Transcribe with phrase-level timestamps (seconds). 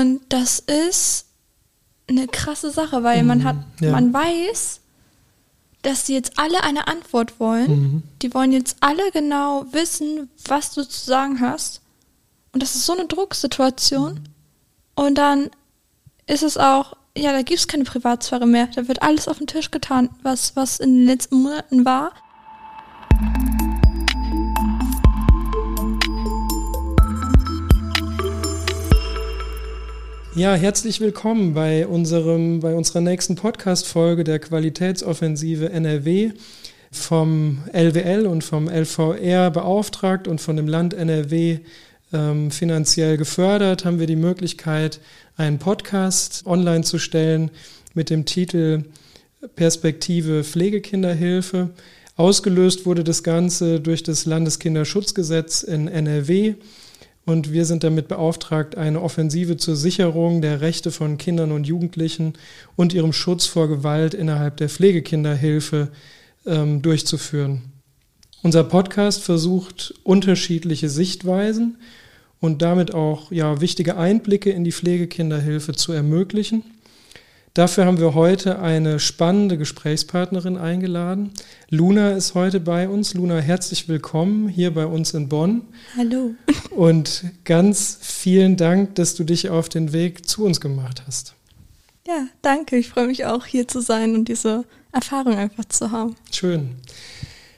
[0.00, 1.26] Und das ist
[2.08, 3.90] eine krasse Sache, weil man hat, Mhm, ja.
[3.92, 4.80] man weiß,
[5.82, 7.70] dass die jetzt alle eine Antwort wollen.
[7.70, 8.02] Mhm.
[8.22, 11.80] Die wollen jetzt alle genau wissen, was du zu sagen hast.
[12.52, 14.20] Und das ist so eine Drucksituation.
[14.94, 15.50] Und dann
[16.26, 18.66] ist es auch, ja, da gibt es keine Privatsphäre mehr.
[18.74, 22.12] Da wird alles auf den Tisch getan, was, was in den letzten Monaten war.
[30.40, 36.30] Ja, herzlich willkommen bei unserem, bei unserer nächsten Podcast-Folge der Qualitätsoffensive NRW
[36.90, 41.58] vom LWL und vom LVR beauftragt und von dem Land NRW
[42.14, 45.00] ähm, finanziell gefördert, haben wir die Möglichkeit,
[45.36, 47.50] einen Podcast online zu stellen
[47.92, 48.84] mit dem Titel
[49.56, 51.68] Perspektive Pflegekinderhilfe.
[52.16, 56.54] Ausgelöst wurde das Ganze durch das Landeskinderschutzgesetz in NRW.
[57.26, 62.32] Und wir sind damit beauftragt, eine Offensive zur Sicherung der Rechte von Kindern und Jugendlichen
[62.76, 65.88] und ihrem Schutz vor Gewalt innerhalb der Pflegekinderhilfe
[66.46, 67.62] ähm, durchzuführen.
[68.42, 71.76] Unser Podcast versucht unterschiedliche Sichtweisen
[72.40, 76.64] und damit auch ja, wichtige Einblicke in die Pflegekinderhilfe zu ermöglichen.
[77.60, 81.30] Dafür haben wir heute eine spannende Gesprächspartnerin eingeladen.
[81.68, 83.12] Luna ist heute bei uns.
[83.12, 85.60] Luna, herzlich willkommen hier bei uns in Bonn.
[85.94, 86.30] Hallo.
[86.70, 91.34] Und ganz vielen Dank, dass du dich auf den Weg zu uns gemacht hast.
[92.06, 92.78] Ja, danke.
[92.78, 96.16] Ich freue mich auch, hier zu sein und diese Erfahrung einfach zu haben.
[96.32, 96.76] Schön.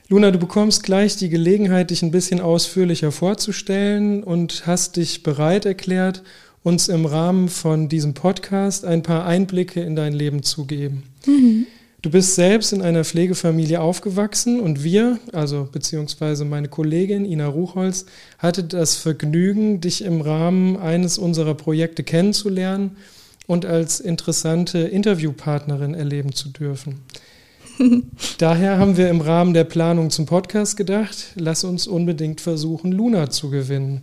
[0.09, 5.65] Luna, du bekommst gleich die Gelegenheit, dich ein bisschen ausführlicher vorzustellen und hast dich bereit
[5.65, 6.25] erklärt,
[6.63, 11.03] uns im Rahmen von diesem Podcast ein paar Einblicke in dein Leben zu geben.
[11.27, 11.67] Mhm.
[12.03, 18.07] Du bist selbst in einer Pflegefamilie aufgewachsen und wir, also beziehungsweise meine Kollegin Ina Ruchholz,
[18.39, 22.97] hatte das Vergnügen, dich im Rahmen eines unserer Projekte kennenzulernen
[23.47, 27.03] und als interessante Interviewpartnerin erleben zu dürfen.
[28.39, 33.31] Daher haben wir im Rahmen der Planung zum Podcast gedacht, lass uns unbedingt versuchen, Luna
[33.31, 34.03] zu gewinnen.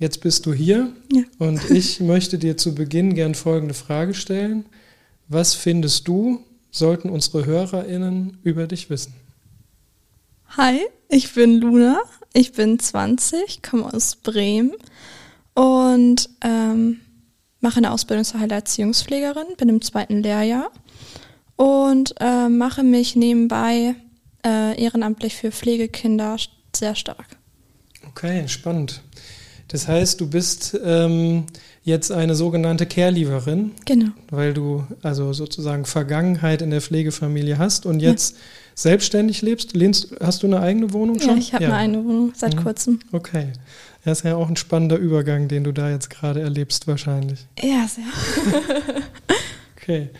[0.00, 1.22] Jetzt bist du hier Ja.
[1.38, 4.64] und ich möchte dir zu Beginn gern folgende Frage stellen.
[5.28, 9.12] Was findest du, sollten unsere HörerInnen über dich wissen?
[10.56, 12.00] Hi, ich bin Luna.
[12.32, 14.72] Ich bin 20, komme aus Bremen
[15.54, 17.00] und ähm,
[17.60, 20.70] mache eine Ausbildung zur Heilerziehungspflegerin, bin im zweiten Lehrjahr
[21.56, 23.96] und äh, mache mich nebenbei
[24.46, 26.36] äh, ehrenamtlich für Pflegekinder
[26.74, 27.36] sehr stark.
[28.08, 29.02] Okay, spannend.
[29.72, 31.44] Das heißt, du bist ähm,
[31.84, 34.10] jetzt eine sogenannte Care-Leaverin, Genau.
[34.30, 38.36] weil du also sozusagen Vergangenheit in der Pflegefamilie hast und jetzt
[38.74, 39.74] selbstständig lebst.
[39.76, 41.38] Lehnst, hast du eine eigene Wohnung Ja, schon?
[41.38, 42.62] ich habe eine eigene Wohnung seit Mhm.
[42.64, 43.00] kurzem.
[43.12, 43.52] Okay.
[44.04, 47.46] Das ist ja auch ein spannender Übergang, den du da jetzt gerade erlebst wahrscheinlich.
[47.62, 48.04] Ja, sehr.
[49.82, 50.10] Okay.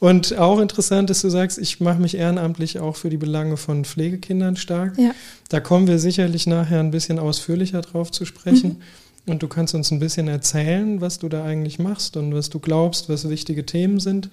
[0.00, 3.84] Und auch interessant, dass du sagst, ich mache mich ehrenamtlich auch für die Belange von
[3.84, 4.98] Pflegekindern stark.
[4.98, 5.12] Ja.
[5.48, 8.82] Da kommen wir sicherlich nachher ein bisschen ausführlicher drauf zu sprechen.
[9.26, 12.58] Und du kannst uns ein bisschen erzählen, was du da eigentlich machst und was du
[12.58, 14.28] glaubst, was wichtige Themen sind.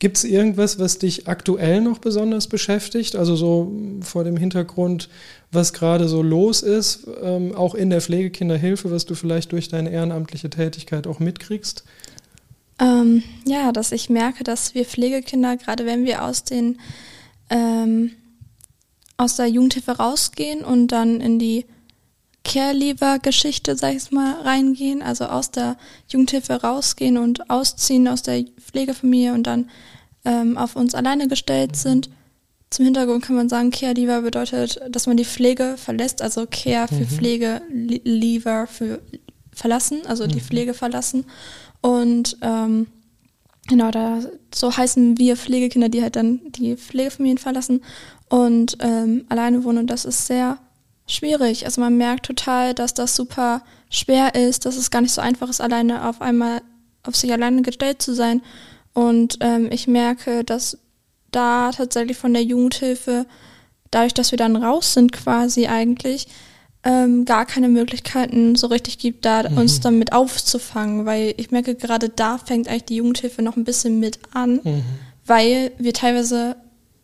[0.00, 3.14] Gibt es irgendwas, was dich aktuell noch besonders beschäftigt?
[3.14, 5.08] Also so vor dem Hintergrund,
[5.52, 9.90] was gerade so los ist, ähm, auch in der Pflegekinderhilfe, was du vielleicht durch deine
[9.90, 11.84] ehrenamtliche Tätigkeit auch mitkriegst?
[12.80, 16.80] Ähm, ja, dass ich merke, dass wir Pflegekinder, gerade wenn wir aus den
[17.50, 18.12] ähm,
[19.16, 21.66] aus der Jugendhilfe rausgehen und dann in die
[22.44, 25.76] Care-Leaver-Geschichte, sag ich mal, reingehen, also aus der
[26.08, 29.70] Jugendhilfe rausgehen und ausziehen aus der Pflegefamilie und dann
[30.24, 32.10] ähm, auf uns alleine gestellt sind.
[32.70, 36.94] Zum Hintergrund kann man sagen, Care-Leaver bedeutet, dass man die Pflege verlässt, also Care für
[36.96, 37.06] Mhm.
[37.08, 39.00] Pflege, Le- Leaver für
[39.52, 40.40] verlassen, also die Mhm.
[40.40, 41.24] Pflege verlassen.
[41.84, 42.86] Und ähm,
[43.68, 44.20] genau, da
[44.54, 47.84] so heißen wir Pflegekinder, die halt dann die Pflegefamilien verlassen
[48.30, 49.80] und ähm, alleine wohnen.
[49.80, 50.56] Und das ist sehr
[51.06, 51.66] schwierig.
[51.66, 55.50] Also man merkt total, dass das super schwer ist, dass es gar nicht so einfach
[55.50, 56.62] ist, alleine auf einmal
[57.02, 58.40] auf sich alleine gestellt zu sein.
[58.94, 60.78] Und ähm, ich merke, dass
[61.32, 63.26] da tatsächlich von der Jugendhilfe,
[63.90, 66.28] dadurch, dass wir dann raus sind quasi eigentlich,
[66.84, 69.58] ähm, gar keine Möglichkeiten so richtig gibt, da Mhm.
[69.58, 73.98] uns damit aufzufangen, weil ich merke, gerade da fängt eigentlich die Jugendhilfe noch ein bisschen
[74.00, 74.82] mit an, Mhm.
[75.26, 76.56] weil wir teilweise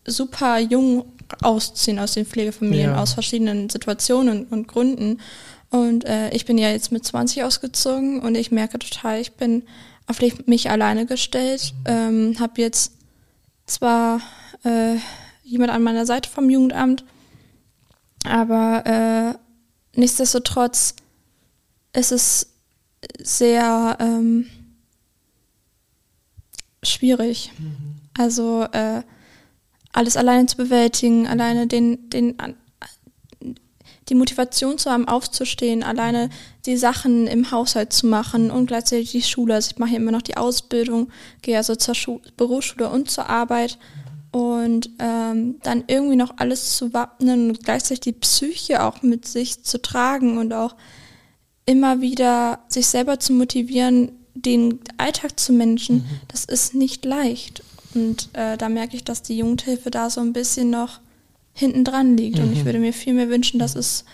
[0.07, 1.05] super jung
[1.43, 3.03] ausziehen aus den Pflegefamilien, Ja.
[3.03, 5.21] aus verschiedenen Situationen und Gründen.
[5.71, 9.63] Und äh, ich bin ja jetzt mit 20 ausgezogen und ich merke total, ich bin
[10.09, 12.93] auf mich alleine gestellt, ähm, habe jetzt
[13.67, 14.21] zwar
[14.65, 14.97] äh,
[15.45, 17.05] jemand an meiner Seite vom Jugendamt,
[18.25, 19.39] aber äh,
[19.95, 20.95] nichtsdestotrotz
[21.93, 22.47] ist es
[23.19, 24.47] sehr ähm,
[26.83, 27.53] schwierig.
[27.59, 27.97] Mhm.
[28.17, 29.03] Also äh,
[29.93, 32.37] alles alleine zu bewältigen, alleine den, den
[34.11, 36.31] die Motivation zu haben, aufzustehen, alleine
[36.67, 39.55] die Sachen im Haushalt zu machen und gleichzeitig die Schule.
[39.55, 41.11] Also ich mache hier immer noch die Ausbildung,
[41.43, 43.79] gehe also zur Schu Berufsschule und zur Arbeit
[44.33, 49.63] und ähm, dann irgendwie noch alles zu wappnen und gleichzeitig die Psyche auch mit sich
[49.65, 50.77] zu tragen und auch
[51.67, 56.21] immer wieder sich selber zu motivieren, den Alltag zu managen, mhm.
[56.29, 57.63] das ist nicht leicht.
[57.95, 61.01] Und äh, da merke ich, dass die Jugendhilfe da so ein bisschen noch
[61.53, 62.39] hinten dran liegt.
[62.39, 62.45] Mhm.
[62.45, 62.65] Und ich mhm.
[62.67, 64.05] würde mir viel mehr wünschen, dass es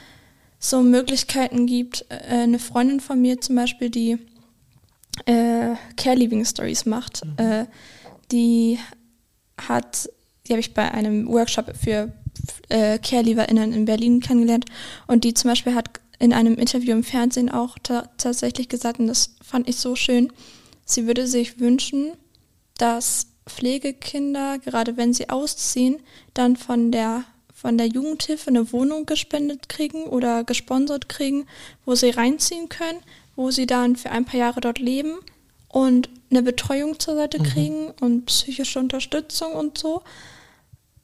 [0.58, 2.06] so Möglichkeiten gibt.
[2.08, 4.19] Äh, eine Freundin von mir zum Beispiel, die
[5.26, 7.44] äh, Care Living Stories macht, mhm.
[7.44, 7.66] äh,
[8.32, 8.78] die
[9.61, 10.08] hat,
[10.47, 12.12] die habe ich bei einem Workshop für
[12.69, 14.67] äh, Care-LieberInnen in Berlin kennengelernt.
[15.06, 19.06] Und die zum Beispiel hat in einem Interview im Fernsehen auch ta tatsächlich gesagt, und
[19.06, 20.32] das fand ich so schön,
[20.85, 22.12] sie würde sich wünschen,
[22.79, 25.99] dass Pflegekinder, gerade wenn sie ausziehen,
[26.35, 31.47] dann von der von der Jugendhilfe eine Wohnung gespendet kriegen oder gesponsert kriegen,
[31.87, 32.99] wo sie reinziehen können,
[33.35, 35.14] wo sie dann für ein paar Jahre dort leben
[35.69, 37.43] und eine Betreuung zur Seite mhm.
[37.44, 40.02] kriegen und psychische Unterstützung und so.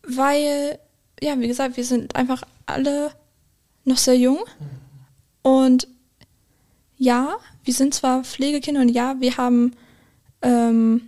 [0.02, 0.78] Weil,
[1.20, 3.12] ja, wie gesagt, wir sind einfach alle
[3.84, 4.40] noch sehr jung.
[5.42, 5.88] Und
[6.96, 9.74] ja, wir sind zwar Pflegekinder und ja, wir haben
[10.42, 11.02] ähm,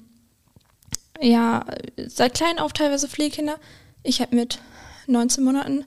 [1.20, 1.64] ja
[2.06, 3.56] seit klein auf teilweise Pflegekinder.
[4.02, 4.60] Ich habe mit
[5.06, 5.84] 19 Monaten.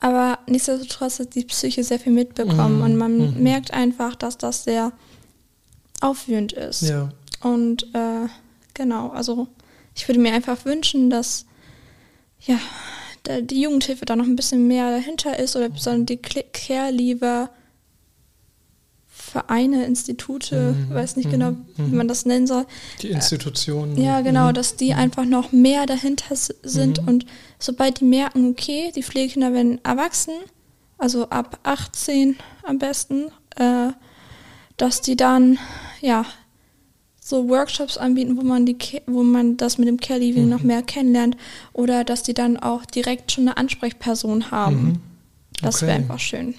[0.00, 2.82] Aber nichtsdestotrotz hat die Psyche sehr viel mitbekommen mhm.
[2.82, 3.42] und man mhm.
[3.42, 4.92] merkt einfach, dass das sehr
[6.00, 6.82] aufwühlend ist.
[6.82, 7.08] Ja.
[7.40, 8.28] Und äh,
[8.74, 9.48] genau, also
[9.94, 11.46] ich würde mir einfach wünschen, dass
[12.40, 12.58] ja,
[13.40, 16.16] die Jugendhilfe da noch ein bisschen mehr dahinter ist oder besonders die
[16.52, 17.50] Care-Lieber
[19.28, 20.94] Vereine, Institute, mhm.
[20.94, 21.66] weiß nicht genau, mhm.
[21.76, 22.64] wie man das nennen soll.
[23.02, 24.00] Die Institutionen.
[24.00, 24.54] Ja, genau, mhm.
[24.54, 27.08] dass die einfach noch mehr dahinter sind mhm.
[27.08, 27.26] und
[27.58, 30.34] sobald die merken, okay, die Pflegekinder werden erwachsen,
[30.96, 33.26] also ab 18 am besten,
[33.56, 33.90] äh,
[34.76, 35.58] dass die dann
[36.00, 36.24] ja
[37.28, 38.76] so Workshops anbieten, wo man die
[39.06, 40.50] wo man das mit dem Care Living mhm.
[40.50, 41.36] noch mehr kennenlernt
[41.74, 44.88] oder dass die dann auch direkt schon eine Ansprechperson haben.
[44.88, 45.60] Okay.
[45.60, 46.54] Das wäre einfach schön.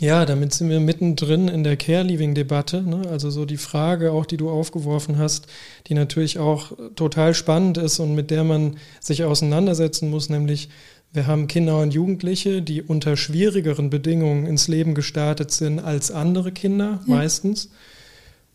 [0.00, 2.82] Ja, damit sind wir mittendrin in der Care-Living-Debatte.
[2.82, 3.02] Ne?
[3.10, 5.48] Also so die Frage auch, die du aufgeworfen hast,
[5.88, 10.68] die natürlich auch total spannend ist und mit der man sich auseinandersetzen muss, nämlich
[11.12, 16.52] wir haben Kinder und Jugendliche, die unter schwierigeren Bedingungen ins Leben gestartet sind als andere
[16.52, 17.14] Kinder ja.
[17.14, 17.70] meistens.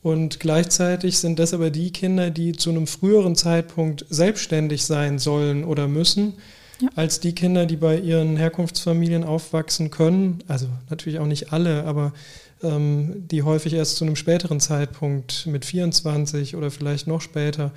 [0.03, 5.63] Und gleichzeitig sind das aber die Kinder, die zu einem früheren Zeitpunkt selbstständig sein sollen
[5.63, 6.33] oder müssen
[6.81, 6.89] ja.
[6.95, 10.43] als die Kinder, die bei ihren Herkunftsfamilien aufwachsen können.
[10.47, 12.11] Also natürlich auch nicht alle, aber
[12.61, 17.71] ähm, die häufig erst zu einem späteren Zeitpunkt mit 24 oder vielleicht noch später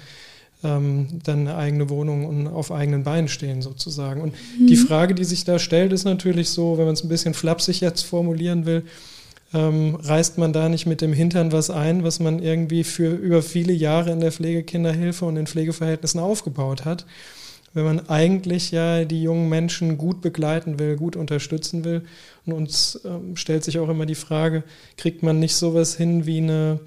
[0.65, 4.21] ähm, dann eine eigene Wohnung und auf eigenen Beinen stehen sozusagen.
[4.21, 4.67] Und mhm.
[4.67, 7.81] die Frage, die sich da stellt, ist natürlich so, wenn man es ein bisschen flapsig
[7.81, 8.85] jetzt formulieren will,
[9.55, 13.43] ähm, reißt man da nicht mit dem Hintern was ein, was man irgendwie für über
[13.43, 17.07] viele Jahre in der Pflegekinderhilfe und in Pflegeverhältnissen aufgebaut hat
[17.77, 22.07] wenn man eigentlich ja die jungen Menschen gut begleiten will, gut unterstützen will.
[22.47, 24.65] Und uns ähm, stellt sich auch immer die Frage,
[24.97, 26.81] kriegt man nicht sowas hin wie eine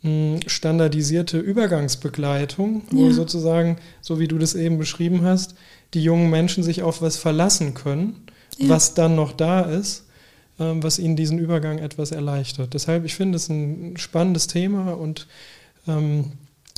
[0.00, 3.12] mh, hm, standardisierte Übergangsbegleitung, wo ja.
[3.12, 5.56] sozusagen, so wie du das eben beschrieben hast,
[5.92, 8.22] die jungen Menschen sich auf was verlassen können,
[8.56, 8.70] ja.
[8.70, 10.06] was dann noch da ist
[10.64, 12.74] was ihnen diesen Übergang etwas erleichtert.
[12.74, 15.26] Deshalb, ich finde es ein spannendes Thema und
[15.88, 16.32] ähm,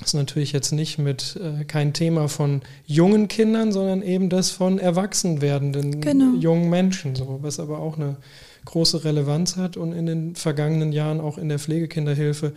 [0.05, 4.79] ist natürlich jetzt nicht mit äh, kein Thema von jungen Kindern, sondern eben das von
[4.79, 6.35] erwachsen werdenden genau.
[6.39, 8.17] jungen Menschen, so, was aber auch eine
[8.65, 12.53] große Relevanz hat und in den vergangenen Jahren auch in der Pflegekinderhilfe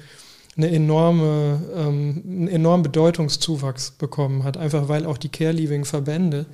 [0.57, 6.45] eine enorme, ähm, einen enormen Bedeutungszuwachs bekommen hat, einfach weil auch die Care-Leaving-Verbände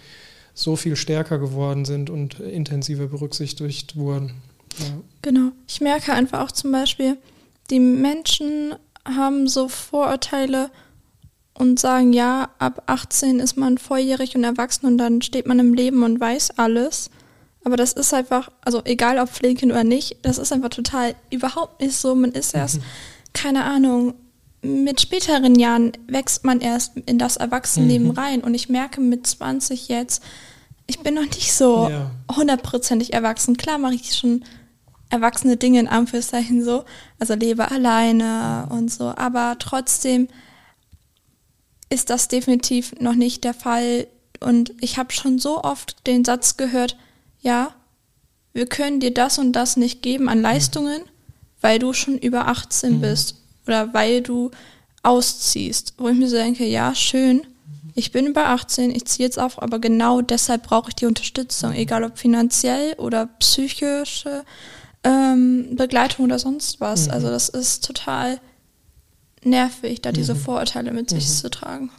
[0.54, 4.34] so viel stärker geworden sind und intensiver berücksichtigt wurden.
[4.80, 4.86] Ja.
[5.22, 5.51] Genau.
[5.68, 7.18] Ich merke einfach auch zum Beispiel,
[7.70, 8.75] die Menschen
[9.06, 10.70] haben so Vorurteile
[11.54, 15.74] und sagen, ja, ab 18 ist man volljährig und erwachsen und dann steht man im
[15.74, 17.10] Leben und weiß alles.
[17.63, 21.82] Aber das ist einfach, also egal ob Pflegekind oder nicht, das ist einfach total überhaupt
[21.82, 22.16] nicht so.
[22.16, 22.84] Man ist erst, mhm.
[23.34, 24.16] keine Ahnung,
[24.63, 28.13] mit späteren Jahren wächst man erst in das Erwachsenenleben mhm.
[28.13, 28.42] rein.
[28.42, 30.24] Und ich merke mit 20 jetzt,
[30.88, 31.90] ich bin noch nicht so
[32.36, 33.58] hundertprozentig erwachsen.
[33.58, 34.44] Klar mache ich schon
[35.12, 36.86] erwachsene Dinge in Anführungszeichen so,
[37.20, 40.27] also lebe alleine und so, aber trotzdem
[41.89, 44.08] ist das definitiv noch nicht der Fall
[44.39, 46.98] und ich habe schon so oft den Satz gehört,
[47.41, 47.75] ja,
[48.53, 51.01] wir können dir das und das nicht geben an Leistungen,
[51.60, 53.01] weil du schon über 18 mhm.
[53.01, 53.36] bist
[53.68, 54.51] oder weil du
[55.03, 55.94] ausziehst.
[55.98, 57.46] Wo ich mir so denke, ja, schön,
[57.94, 61.74] ich bin über 18, ich ziehe jetzt auf, aber genau deshalb brauche ich die Unterstützung,
[61.74, 64.44] egal ob finanziell oder psychische
[65.03, 67.08] ähm, Begleitung oder sonst was.
[67.08, 67.13] Mhm.
[67.13, 68.39] Also das ist total
[69.43, 70.39] nervig, da diese mhm.
[70.39, 71.34] Vorurteile mit sich mhm.
[71.34, 71.89] zu tragen.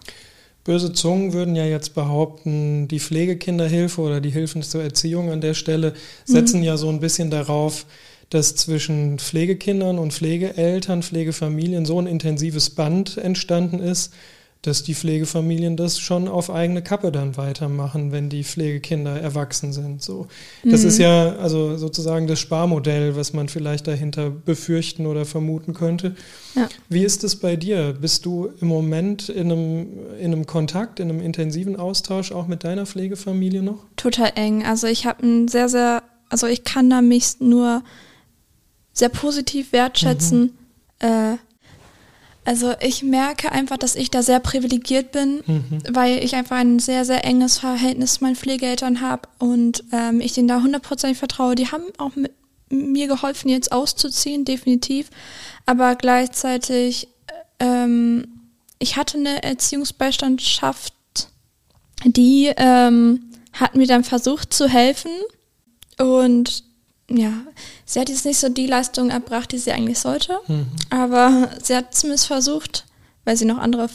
[0.64, 5.54] Böse Zungen würden ja jetzt behaupten, die Pflegekinderhilfe oder die Hilfen zur Erziehung an der
[5.54, 5.94] Stelle
[6.24, 6.64] setzen mhm.
[6.64, 7.84] ja so ein bisschen darauf,
[8.30, 14.12] dass zwischen Pflegekindern und Pflegeeltern, Pflegefamilien so ein intensives Band entstanden ist,
[14.62, 20.02] dass die Pflegefamilien das schon auf eigene Kappe dann weitermachen, wenn die Pflegekinder erwachsen sind.
[20.02, 20.28] So,
[20.64, 20.88] das mhm.
[20.88, 26.14] ist ja also sozusagen das Sparmodell, was man vielleicht dahinter befürchten oder vermuten könnte.
[26.54, 26.68] Ja.
[26.88, 27.96] Wie ist es bei dir?
[28.00, 29.86] Bist du im Moment in einem,
[30.20, 33.80] in einem Kontakt, in einem intensiven Austausch auch mit deiner Pflegefamilie noch?
[33.96, 34.64] Total eng.
[34.64, 37.82] Also ich habe ein sehr, sehr, also ich kann da mich nur
[38.92, 40.52] sehr positiv wertschätzen.
[41.00, 41.08] Mhm.
[41.08, 41.36] Äh,
[42.44, 45.82] also ich merke einfach, dass ich da sehr privilegiert bin, mhm.
[45.90, 50.32] weil ich einfach ein sehr, sehr enges Verhältnis zu meinen Pflegeeltern habe und ähm, ich
[50.32, 51.54] denen da hundertprozentig vertraue.
[51.54, 52.32] Die haben auch mit
[52.68, 55.10] mir geholfen, jetzt auszuziehen, definitiv.
[55.66, 57.08] Aber gleichzeitig,
[57.60, 58.26] ähm,
[58.78, 60.94] ich hatte eine Erziehungsbeistandschaft,
[62.04, 65.12] die ähm, hat mir dann versucht zu helfen
[65.98, 66.64] und
[67.16, 67.32] ja,
[67.84, 70.66] sie hat jetzt nicht so die Leistung erbracht, die sie eigentlich sollte, mhm.
[70.90, 72.86] aber sie hat zumindest versucht,
[73.24, 73.88] weil sie noch andere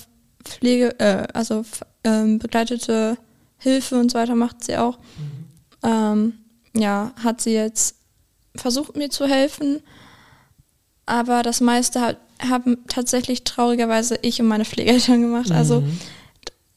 [0.43, 1.65] Pflege, äh, also
[2.03, 3.17] ähm, begleitete
[3.57, 4.97] Hilfe und so weiter macht sie auch.
[4.97, 5.45] Mhm.
[5.83, 6.33] Ähm,
[6.75, 7.95] ja, hat sie jetzt
[8.55, 9.81] versucht, mir zu helfen,
[11.05, 15.51] aber das meiste hat, haben tatsächlich traurigerweise ich und meine Pflegeeltern gemacht.
[15.51, 15.99] Also mhm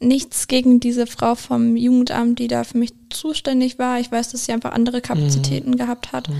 [0.00, 4.00] nichts gegen diese Frau vom Jugendamt, die da für mich zuständig war.
[4.00, 5.76] Ich weiß, dass sie einfach andere Kapazitäten mhm.
[5.76, 6.28] gehabt hat.
[6.28, 6.34] Mhm.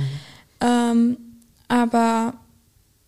[0.61, 1.17] Ähm,
[1.69, 2.35] aber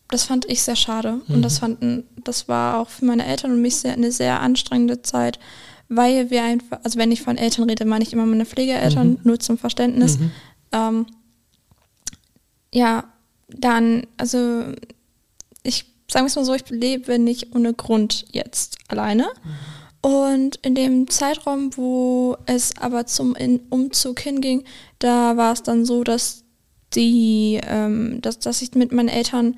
[0.09, 1.21] das fand ich sehr schade.
[1.27, 1.35] Mhm.
[1.35, 5.03] Und das fanden, das war auch für meine Eltern und mich sehr, eine sehr anstrengende
[5.03, 5.39] Zeit,
[5.89, 9.19] weil wir einfach, also wenn ich von Eltern rede, meine ich immer meine Pflegeeltern, mhm.
[9.25, 10.19] nur zum Verständnis.
[10.19, 10.31] Mhm.
[10.73, 11.07] Ähm,
[12.75, 13.05] ja,
[13.49, 14.65] dann, also
[15.63, 19.29] ich sagen wir es mal so, ich lebe nicht ohne Grund jetzt alleine.
[20.03, 23.37] Und in dem Zeitraum, wo es aber zum
[23.71, 24.65] Umzug hinging,
[24.99, 26.43] da war es dann so, dass
[26.95, 29.57] die, ähm, dass, dass ich mit meinen Eltern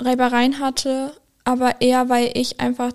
[0.00, 1.12] Reibereien hatte,
[1.44, 2.92] aber eher, weil ich einfach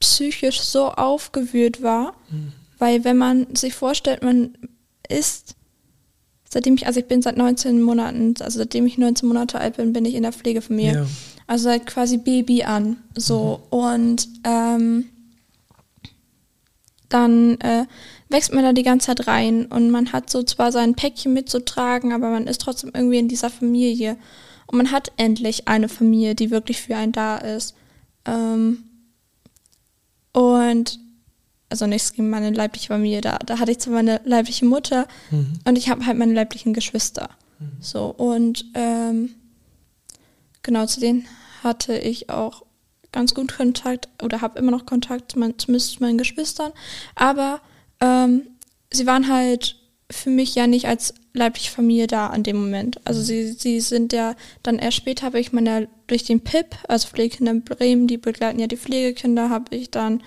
[0.00, 2.14] psychisch so aufgewühlt war.
[2.30, 2.52] Mhm.
[2.78, 4.56] Weil wenn man sich vorstellt, man
[5.08, 5.54] ist,
[6.48, 9.92] seitdem ich, also ich bin seit 19 Monaten, also seitdem ich 19 Monate alt bin,
[9.92, 10.94] bin ich in der Pflegefamilie.
[10.94, 11.06] Ja.
[11.46, 12.96] Also seit quasi Baby an.
[13.14, 13.60] So.
[13.70, 13.78] Mhm.
[13.78, 15.04] Und ähm,
[17.10, 17.86] dann äh,
[18.28, 22.12] wächst man da die ganze Zeit rein und man hat so zwar sein Päckchen mitzutragen,
[22.12, 24.16] aber man ist trotzdem irgendwie in dieser Familie.
[24.66, 27.74] Und man hat endlich eine Familie, die wirklich für einen da ist.
[28.24, 28.84] Ähm,
[30.32, 31.00] und
[31.68, 33.38] also nichts gegen meine leibliche Familie da.
[33.38, 35.54] Da hatte ich zwar meine leibliche Mutter mhm.
[35.64, 37.30] und ich habe halt meine leiblichen Geschwister.
[37.58, 37.72] Mhm.
[37.80, 39.30] So, und ähm,
[40.62, 41.26] genau zu denen
[41.62, 42.64] hatte ich auch
[43.12, 46.72] ganz gut Kontakt oder habe immer noch Kontakt, mein, zumindest zu meinen Geschwistern.
[47.14, 47.60] Aber
[48.00, 48.42] ähm,
[48.90, 49.76] sie waren halt
[50.10, 53.00] für mich ja nicht als leibliche Familie da an dem Moment.
[53.04, 57.08] Also sie, sie sind ja dann erst später habe ich meine durch den PIP, also
[57.08, 60.22] Pflegekinder in Bremen, die begleiten ja die Pflegekinder, habe ich dann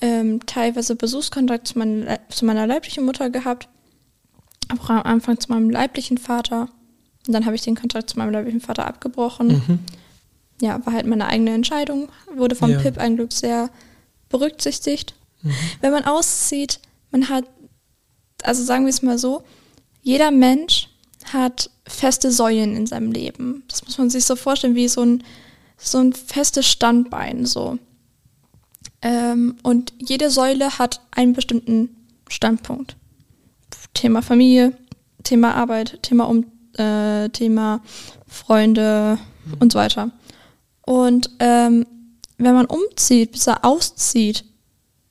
[0.00, 3.68] ähm, teilweise Besuchskontakt zu, mein, zu meiner leiblichen Mutter gehabt,
[4.72, 6.68] auch am Anfang zu meinem leiblichen Vater.
[7.26, 9.48] Und dann habe ich den Kontakt zu meinem leiblichen Vater abgebrochen.
[9.48, 9.78] Mhm
[10.60, 12.78] ja, war halt meine eigene Entscheidung, wurde vom ja.
[12.78, 13.70] PIP ein Glück sehr
[14.28, 15.14] berücksichtigt.
[15.42, 15.54] Mhm.
[15.80, 16.80] Wenn man auszieht,
[17.10, 17.44] man hat,
[18.42, 19.42] also sagen wir es mal so,
[20.02, 20.88] jeder Mensch
[21.32, 23.64] hat feste Säulen in seinem Leben.
[23.68, 25.24] Das muss man sich so vorstellen, wie so ein,
[25.76, 27.78] so ein festes Standbein, so.
[29.02, 31.96] Ähm, und jede Säule hat einen bestimmten
[32.28, 32.96] Standpunkt.
[33.92, 34.72] Thema Familie,
[35.22, 36.46] Thema Arbeit, Thema um,
[36.76, 37.82] äh, Thema
[38.26, 39.54] Freunde mhm.
[39.60, 40.10] und so weiter.
[40.86, 41.86] Und ähm,
[42.38, 44.44] wenn man umzieht, bis er auszieht,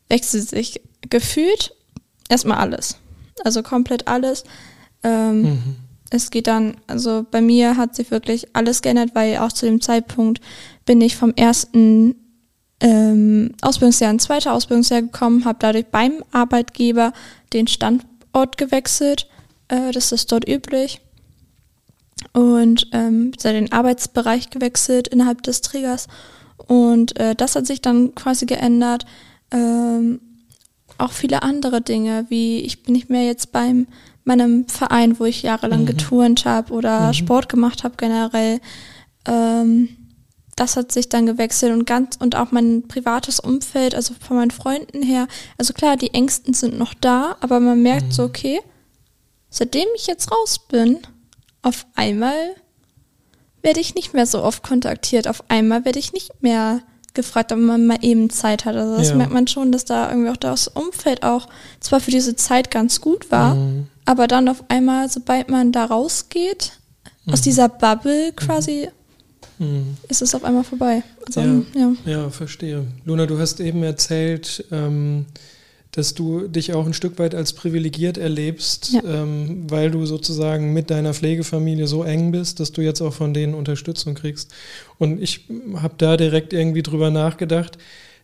[0.09, 1.75] wechselt sich gefühlt
[2.29, 2.97] erstmal alles.
[3.43, 4.43] Also komplett alles.
[5.03, 5.75] Ähm, mhm.
[6.09, 9.81] Es geht dann, also bei mir hat sich wirklich alles geändert, weil auch zu dem
[9.81, 10.41] Zeitpunkt
[10.85, 12.15] bin ich vom ersten
[12.79, 17.13] ähm, Ausbildungsjahr ins zweite Ausbildungsjahr gekommen, habe dadurch beim Arbeitgeber
[17.53, 19.27] den Standort gewechselt.
[19.69, 21.01] Äh, das ist dort üblich
[22.31, 26.07] und ähm, den Arbeitsbereich gewechselt innerhalb des Trägers.
[26.67, 29.05] Und äh, das hat sich dann quasi geändert.
[29.51, 30.21] Ähm,
[30.97, 33.87] auch viele andere Dinge, wie ich bin nicht mehr jetzt beim
[34.25, 35.87] meinem Verein, wo ich jahrelang mhm.
[35.87, 37.13] geturnt habe oder mhm.
[37.13, 38.61] Sport gemacht habe generell.
[39.25, 39.89] ähm,
[40.55, 44.51] das hat sich dann gewechselt und ganz und auch mein privates Umfeld, also von meinen
[44.51, 45.27] Freunden her.
[45.57, 48.11] Also klar, die Ängsten sind noch da, aber man merkt mhm.
[48.11, 48.59] so, okay,
[49.49, 50.99] seitdem ich jetzt raus bin,
[51.63, 52.55] auf einmal
[53.63, 55.27] werde ich nicht mehr so oft kontaktiert.
[55.27, 56.81] Auf einmal werde ich nicht mehr
[57.13, 58.75] gefragt, ob man mal eben Zeit hat.
[58.75, 59.15] Also das ja.
[59.15, 61.47] merkt man schon, dass da irgendwie auch das Umfeld auch
[61.79, 63.87] zwar für diese Zeit ganz gut war, mhm.
[64.05, 66.73] aber dann auf einmal, sobald man da rausgeht,
[67.25, 67.33] mhm.
[67.33, 68.89] aus dieser Bubble quasi,
[69.59, 69.97] mhm.
[70.09, 71.03] ist es auf einmal vorbei.
[71.27, 71.61] Also, ja.
[71.75, 71.93] ja.
[72.05, 72.85] ja, verstehe.
[73.05, 75.27] Luna, du hast eben erzählt, ähm,
[75.93, 79.01] dass du dich auch ein Stück weit als privilegiert erlebst, ja.
[79.05, 83.33] ähm, weil du sozusagen mit deiner Pflegefamilie so eng bist, dass du jetzt auch von
[83.33, 84.51] denen Unterstützung kriegst.
[84.97, 85.45] Und ich
[85.75, 87.77] habe da direkt irgendwie drüber nachgedacht,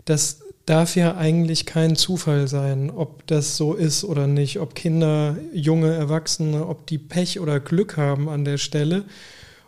[0.06, 5.38] das darf ja eigentlich kein Zufall sein, ob das so ist oder nicht, ob Kinder,
[5.54, 9.06] junge Erwachsene, ob die Pech oder Glück haben an der Stelle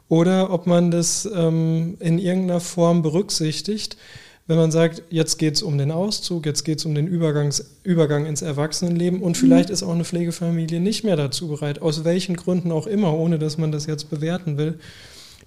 [0.10, 3.96] oder ob man das ähm, in irgendeiner Form berücksichtigt
[4.52, 7.64] wenn man sagt, jetzt geht es um den Auszug, jetzt geht es um den Übergangs,
[7.84, 9.74] Übergang ins Erwachsenenleben und vielleicht mhm.
[9.74, 13.58] ist auch eine Pflegefamilie nicht mehr dazu bereit, aus welchen Gründen auch immer, ohne dass
[13.58, 14.78] man das jetzt bewerten will,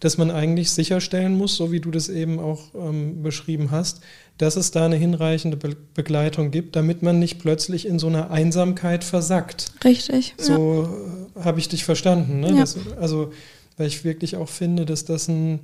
[0.01, 4.01] dass man eigentlich sicherstellen muss, so wie du das eben auch ähm, beschrieben hast,
[4.39, 8.31] dass es da eine hinreichende Be Begleitung gibt, damit man nicht plötzlich in so einer
[8.31, 9.67] Einsamkeit versackt.
[9.85, 10.33] Richtig.
[10.39, 10.89] So
[11.37, 11.41] ja.
[11.43, 12.41] Äh, habe ich dich verstanden.
[12.41, 12.53] Ne?
[12.53, 12.61] Ja.
[12.61, 13.35] Das, also,
[13.77, 15.61] weil ich wirklich auch finde, dass das ein,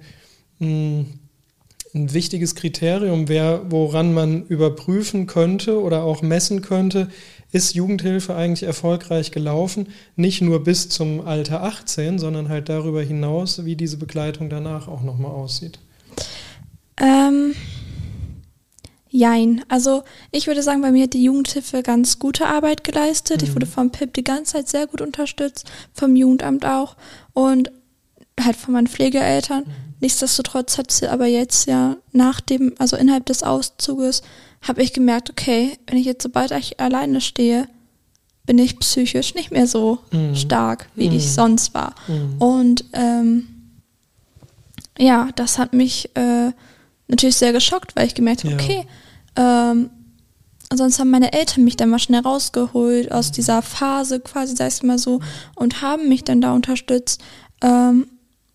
[0.60, 1.20] ein
[1.94, 7.08] ein wichtiges Kriterium wäre, woran man überprüfen könnte oder auch messen könnte,
[7.52, 13.64] ist Jugendhilfe eigentlich erfolgreich gelaufen, nicht nur bis zum Alter 18, sondern halt darüber hinaus,
[13.64, 15.80] wie diese Begleitung danach auch nochmal aussieht.
[16.96, 17.54] Ähm,
[19.08, 19.64] jein.
[19.68, 23.42] Also ich würde sagen, bei mir hat die Jugendhilfe ganz gute Arbeit geleistet.
[23.42, 23.48] Mhm.
[23.48, 26.96] Ich wurde vom PIP die ganze Zeit sehr gut unterstützt, vom Jugendamt auch
[27.32, 27.72] und
[28.40, 29.64] halt von meinen Pflegeeltern.
[29.64, 29.89] Mhm.
[30.00, 34.22] Nichtsdestotrotz hat sie aber jetzt ja nach dem, also innerhalb des Auszuges,
[34.62, 37.68] habe ich gemerkt, okay, wenn ich jetzt sobald ich alleine stehe,
[38.46, 40.34] bin ich psychisch nicht mehr so mhm.
[40.34, 41.16] stark, wie mhm.
[41.16, 41.94] ich sonst war.
[42.08, 42.36] Mhm.
[42.38, 43.48] Und ähm,
[44.98, 46.50] ja, das hat mich äh,
[47.08, 48.58] natürlich sehr geschockt, weil ich gemerkt habe, ja.
[48.58, 48.86] okay,
[49.36, 49.90] ähm,
[50.72, 53.34] sonst haben meine Eltern mich dann mal schnell rausgeholt aus mhm.
[53.34, 55.20] dieser Phase quasi, sag ich mal so,
[55.56, 57.20] und haben mich dann da unterstützt.
[57.62, 58.06] Ähm,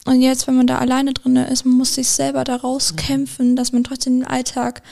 [0.06, 3.72] und jetzt, wenn man da alleine drin ist, man muss sich selber da rauskämpfen, dass
[3.72, 4.84] man trotzdem den Alltag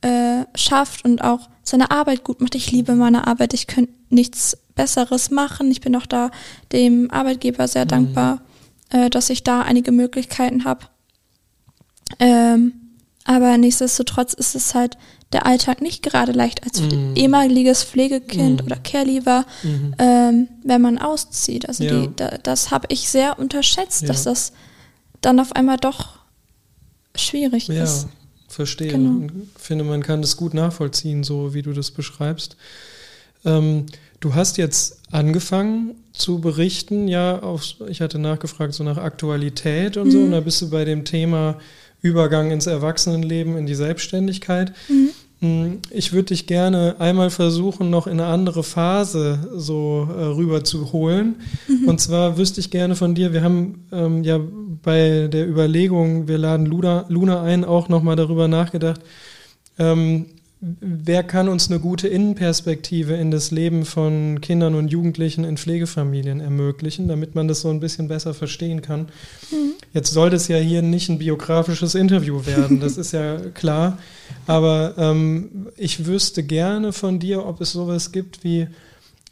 [0.00, 2.54] äh, schafft und auch seine Arbeit gut macht.
[2.54, 5.70] Ich liebe meine Arbeit, ich könnte nichts Besseres machen.
[5.70, 6.30] Ich bin auch da
[6.72, 7.88] dem Arbeitgeber sehr mhm.
[7.88, 8.42] dankbar,
[8.90, 10.86] äh, dass ich da einige Möglichkeiten habe.
[12.18, 12.72] Ähm,
[13.24, 14.96] aber nichtsdestotrotz ist es halt
[15.32, 17.14] der Alltag nicht gerade leicht als mm.
[17.14, 18.66] ehemaliges Pflegekind mm.
[18.66, 19.94] oder Caregiver, mm.
[19.98, 21.68] ähm, wenn man auszieht.
[21.68, 22.00] Also ja.
[22.00, 24.08] die, da, das habe ich sehr unterschätzt, ja.
[24.08, 24.52] dass das
[25.20, 26.18] dann auf einmal doch
[27.14, 28.04] schwierig ja, ist.
[28.04, 28.08] Ja,
[28.48, 28.92] verstehe.
[28.92, 29.26] Genau.
[29.56, 32.56] Ich finde, man kann das gut nachvollziehen, so wie du das beschreibst.
[33.44, 33.86] Ähm,
[34.18, 40.10] du hast jetzt angefangen zu berichten, ja, auf, ich hatte nachgefragt, so nach Aktualität und
[40.10, 40.24] so, mhm.
[40.24, 41.58] und da bist du bei dem Thema
[42.02, 44.72] Übergang ins Erwachsenenleben, in die Selbstständigkeit.
[44.88, 45.10] Mhm.
[45.40, 50.64] Hm, ich würde dich gerne einmal versuchen, noch in eine andere Phase so äh, rüber
[50.64, 51.36] zu holen.
[51.66, 51.88] Mhm.
[51.88, 54.38] Und zwar wüsste ich gerne von dir, wir haben ähm, ja
[54.82, 59.00] bei der Überlegung, wir laden Luna, Luna ein, auch nochmal darüber nachgedacht,
[59.78, 60.26] ähm,
[60.60, 66.40] wer kann uns eine gute Innenperspektive in das Leben von Kindern und Jugendlichen in Pflegefamilien
[66.40, 69.08] ermöglichen, damit man das so ein bisschen besser verstehen kann.
[69.50, 69.72] Mhm.
[69.94, 73.98] Jetzt soll das ja hier nicht ein biografisches Interview werden, das ist ja klar.
[74.46, 78.68] Aber ähm, ich wüsste gerne von dir, ob es sowas gibt wie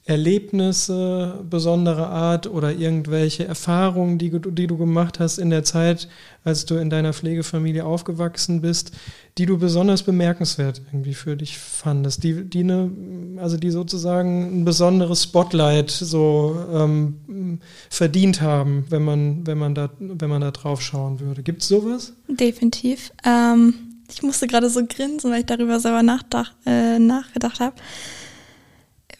[0.08, 6.08] Erlebnisse besonderer Art oder irgendwelche Erfahrungen, die, die du gemacht hast in der Zeit,
[6.44, 8.92] als du in deiner Pflegefamilie aufgewachsen bist,
[9.36, 12.90] die du besonders bemerkenswert irgendwie für dich fandest, die, die eine,
[13.36, 19.90] also die sozusagen ein besonderes Spotlight so ähm, verdient haben, wenn man, wenn man da,
[19.98, 21.42] wenn man da drauf schauen würde.
[21.42, 22.14] Gibt es sowas?
[22.28, 23.12] Definitiv.
[23.26, 23.74] Ähm,
[24.10, 27.76] ich musste gerade so grinsen, weil ich darüber selber nachdach, äh, nachgedacht habe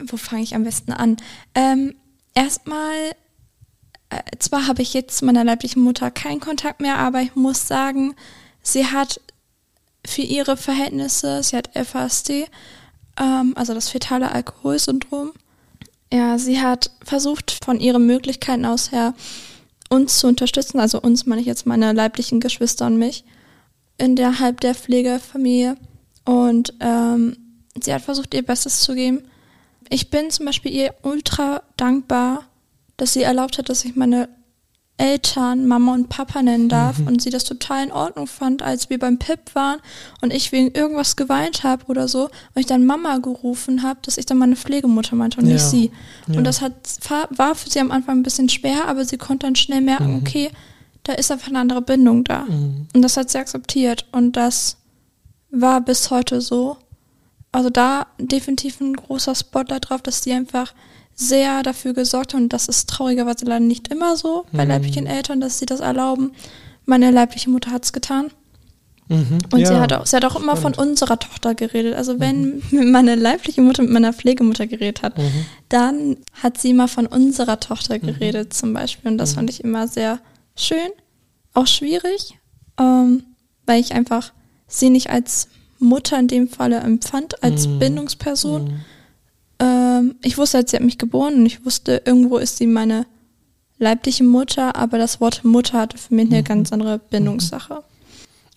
[0.04, 1.16] wo fange ich am besten an?
[1.54, 1.94] Ähm,
[2.34, 2.94] erstmal,
[4.10, 7.66] äh, zwar habe ich jetzt zu meiner leiblichen Mutter keinen Kontakt mehr, aber ich muss
[7.66, 8.14] sagen,
[8.62, 9.20] sie hat
[10.06, 12.46] für ihre Verhältnisse, sie hat FASD,
[13.20, 15.32] ähm, also das fetale Alkoholsyndrom.
[16.12, 19.14] Ja, sie hat versucht, von ihren Möglichkeiten aus her
[19.90, 23.24] uns zu unterstützen, also uns meine ich jetzt meine leiblichen Geschwister und mich,
[23.96, 25.76] innerhalb der Pflegefamilie.
[26.24, 27.36] Und ähm,
[27.82, 29.22] sie hat versucht, ihr Bestes zu geben
[29.90, 32.44] ich bin zum Beispiel ihr ultra dankbar,
[32.96, 34.28] dass sie erlaubt hat, dass ich meine
[35.00, 37.06] Eltern Mama und Papa nennen darf Mhm.
[37.06, 39.78] und sie das total in Ordnung fand, als wir beim Pip waren
[40.22, 44.18] und ich wegen irgendwas geweint habe oder so und ich dann Mama gerufen habe, dass
[44.18, 45.52] ich dann meine Pflegemutter meinte und Ja.
[45.52, 45.92] nicht sie.
[46.26, 46.38] Ja.
[46.38, 46.72] Und das hat,
[47.30, 50.20] war für sie am Anfang ein bisschen schwer, aber sie konnte dann schnell merken, Mhm.
[50.26, 50.50] okay,
[51.04, 52.40] da ist einfach eine andere Bindung da.
[52.46, 52.88] Mhm.
[52.92, 54.78] Und das hat sie akzeptiert und das
[55.52, 56.76] war bis heute so.
[57.52, 60.74] Also da definitiv ein großer Spotlight drauf, dass sie einfach
[61.14, 64.70] sehr dafür gesorgt haben und das ist traurigerweise leider nicht immer so bei Mhm.
[64.70, 66.32] leiblichen Eltern, dass sie das erlauben.
[66.84, 68.30] Meine leibliche Mutter hat es getan.
[69.08, 69.38] Mhm.
[69.52, 69.66] Und ja.
[69.66, 70.90] sie, hat auch, sie hat auch immer von spannend.
[70.90, 71.94] unserer Tochter geredet.
[71.94, 75.46] Also wenn meine leibliche Mutter mit meiner Pflegemutter geredet hat, Mhm.
[75.70, 79.10] dann hat sie immer von unserer Tochter geredet zum Beispiel.
[79.10, 79.34] Und das Mhm.
[79.36, 80.20] fand ich immer sehr
[80.56, 80.90] schön,
[81.54, 82.38] auch schwierig,
[82.78, 83.24] ähm,
[83.66, 84.32] weil ich einfach
[84.66, 87.78] sie nicht als Mutter in dem Falle empfand, als Mhm.
[87.78, 88.64] Bindungsperson.
[88.64, 88.80] Mhm.
[89.60, 93.06] Ähm, ich wusste halt, sie hat mich geboren und ich wusste, irgendwo ist sie meine
[93.78, 96.44] leibliche Mutter, aber das Wort Mutter hatte für mich eine Mhm.
[96.44, 97.82] ganz andere Bindungssache.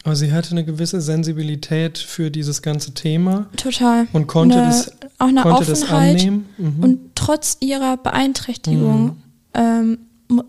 [0.04, 4.08] Aber sie hatte eine gewisse Sensibilität für dieses ganze Thema Total.
[4.14, 6.16] und konnte Eine- das, auch eine konnte das Offenheit.
[6.20, 6.50] annehmen.
[6.58, 6.84] Mhm.
[6.84, 9.16] Und trotz ihrer Beeinträchtigung Mhm.
[9.54, 9.98] ähm,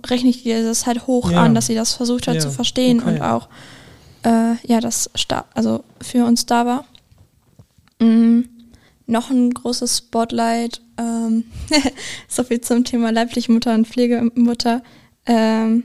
[0.07, 1.43] rechne ich ihr das halt hoch Ja.
[1.43, 3.17] an, dass sie das versucht hat Ja, zu verstehen okay.
[3.17, 3.49] und auch
[4.25, 6.85] äh, ja, das sta also für uns da war.
[7.99, 8.43] Mm,
[9.07, 11.45] noch ein großes Spotlight, ähm,
[12.29, 14.83] so viel zum Thema leibliche Mutter und Pflegemutter.
[15.27, 15.85] Ähm,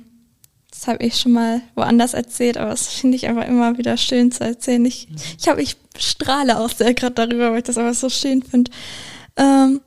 [0.72, 4.32] das habe ich schon mal woanders erzählt, aber das finde ich einfach immer wieder schön
[4.32, 4.86] zu erzählen.
[4.86, 5.08] Ich,
[5.40, 8.70] ich habe, ich strahle auch sehr gerade darüber, weil ich das einfach so schön finde.
[9.36, 9.82] Ähm,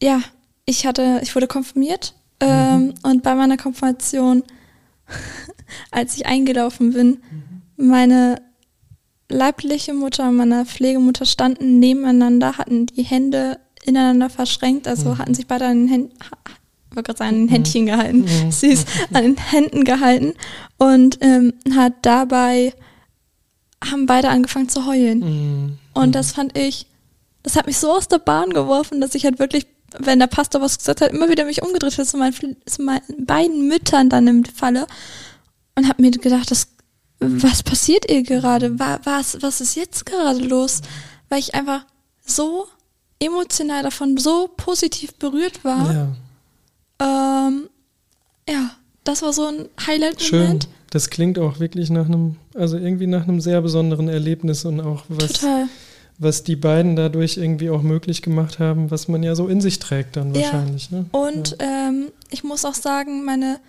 [0.00, 0.20] ja,
[0.64, 4.42] ich hatte, ich wurde konfirmiert ähm, und bei meiner Konfirmation,
[5.90, 7.18] als ich eingelaufen bin,
[7.76, 8.40] meine
[9.28, 15.18] leibliche Mutter und meine Pflegemutter standen nebeneinander, hatten die Hände ineinander verschränkt, also Mhm.
[15.18, 16.12] hatten sich beide an den Händen,
[16.92, 18.50] wollte gerade sagen, an den Händchen gehalten, Mhm.
[18.52, 20.34] süß, an den Händen gehalten
[20.78, 22.72] und ähm, hat dabei,
[23.84, 25.18] haben beide angefangen zu heulen.
[25.20, 25.78] Mhm.
[25.94, 26.86] Und das fand ich,
[27.42, 29.66] das hat mich so aus der Bahn geworfen, dass ich halt wirklich,
[30.00, 33.26] wenn der Pastor was gesagt hat, immer wieder mich umgedreht habe zu meinen, zu meinen
[33.26, 34.86] beiden Müttern dann im Falle
[35.74, 36.68] und habe mir gedacht, das,
[37.18, 38.78] was passiert ihr gerade?
[38.78, 40.80] Wa- Was, was ist jetzt gerade los?
[41.28, 41.84] Weil ich einfach
[42.24, 42.66] so
[43.18, 45.92] emotional davon so positiv berührt war.
[45.92, 46.08] ja,
[47.48, 47.68] Ähm,
[48.48, 48.70] ja,
[49.04, 49.86] das war so ein schön.
[49.86, 50.68] Highlight-Moment.
[50.90, 55.04] Das klingt auch wirklich nach einem, also irgendwie nach einem sehr besonderen Erlebnis und auch
[55.08, 55.68] was, Total.
[56.18, 59.78] Was die beiden dadurch irgendwie auch möglich gemacht haben, was man ja so in sich
[59.78, 60.40] trägt dann Ja.
[60.42, 60.90] wahrscheinlich.
[60.90, 61.06] Ne?
[61.12, 63.60] Und ähm, ich muss auch sagen, meine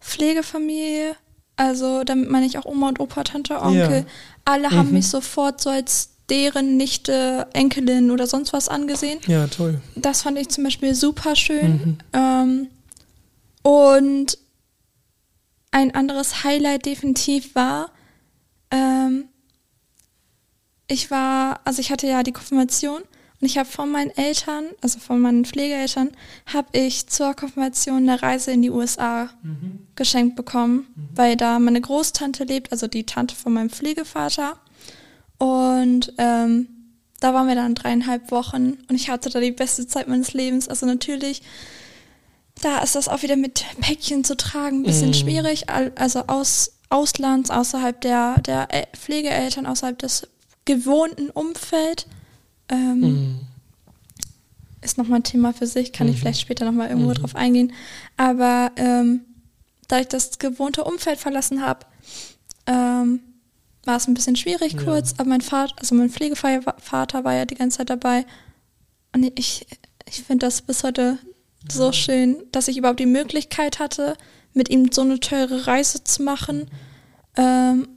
[0.00, 1.14] Pflegefamilie,
[1.56, 4.04] also damit meine ich auch Oma und Opa, Tante, Onkel, Ja.
[4.44, 4.94] alle haben Mhm.
[4.94, 9.18] mich sofort so als deren Nichte, Enkelin oder sonst was angesehen.
[9.26, 9.80] Ja, toll.
[9.94, 11.72] Das fand ich zum Beispiel super schön.
[11.72, 11.98] Mhm.
[12.12, 12.66] Ähm,
[13.62, 14.38] und
[15.70, 17.90] ein anderes Highlight definitiv war,
[18.70, 19.24] ähm,
[20.86, 23.00] ich war, also ich hatte ja die Konfirmation
[23.40, 26.10] und ich habe von meinen Eltern, also von meinen Pflegeeltern,
[26.52, 29.28] habe ich zur Konfirmation eine Reise in die USA
[29.96, 34.58] geschenkt bekommen, weil da meine Großtante lebt, also die Tante von meinem Pflegevater.
[35.38, 36.68] Und ähm,
[37.20, 40.68] da waren wir dann dreieinhalb Wochen und ich hatte da die beste Zeit meines Lebens.
[40.68, 41.42] Also natürlich,
[42.62, 45.14] da ist das auch wieder mit Päckchen zu tragen ein bisschen Mm.
[45.14, 45.68] schwierig.
[45.70, 50.28] Al- Also aus Auslands, außerhalb der, der El- Pflegeeltern, außerhalb des
[50.64, 52.06] gewohnten Umfeld.
[52.68, 53.40] Ähm, Mhm.
[54.80, 56.20] ist nochmal ein Thema für sich, kann ich Mhm.
[56.20, 57.14] vielleicht später nochmal irgendwo Mhm.
[57.14, 57.72] drauf eingehen.
[58.16, 59.20] Aber ähm,
[59.88, 61.86] da ich das gewohnte Umfeld verlassen habe,
[62.66, 63.20] ähm,
[63.84, 64.82] war es ein bisschen schwierig Ja.
[64.82, 68.24] kurz, aber mein Vater, also mein Pflegevater war ja die ganze Zeit dabei.
[69.14, 69.66] Und ich,
[70.06, 71.18] ich finde das bis heute
[71.70, 74.16] so schön, dass ich überhaupt die Möglichkeit hatte,
[74.52, 76.66] mit ihm so eine teure Reise zu machen.
[77.36, 77.88] Ähm,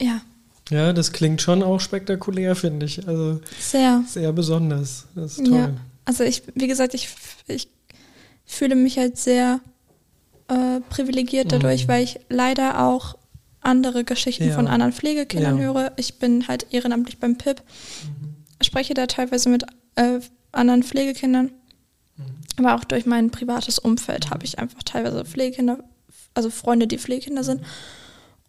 [0.00, 0.20] ja,
[0.70, 3.06] Ja, das klingt schon auch spektakulär, finde ich.
[3.06, 4.02] Also sehr.
[4.06, 5.06] sehr besonders.
[5.14, 5.54] Das ist toll.
[5.58, 5.70] Ja,
[6.04, 7.08] also ich, wie gesagt, ich,
[7.46, 7.68] ich
[8.44, 9.60] fühle mich halt sehr
[10.48, 11.88] äh, privilegiert dadurch, Mhm.
[11.88, 13.16] weil ich leider auch
[13.60, 14.54] andere Geschichten Ja.
[14.54, 15.64] von anderen Pflegekindern Ja.
[15.64, 15.92] höre.
[15.96, 17.62] Ich bin halt ehrenamtlich beim PIP,
[18.62, 19.64] spreche da teilweise mit
[19.96, 20.20] äh,
[20.52, 21.50] anderen Pflegekindern,
[22.58, 25.78] aber auch durch mein privates Umfeld habe ich einfach teilweise Pflegekinder,
[26.34, 27.62] also Freunde, die Pflegekinder sind.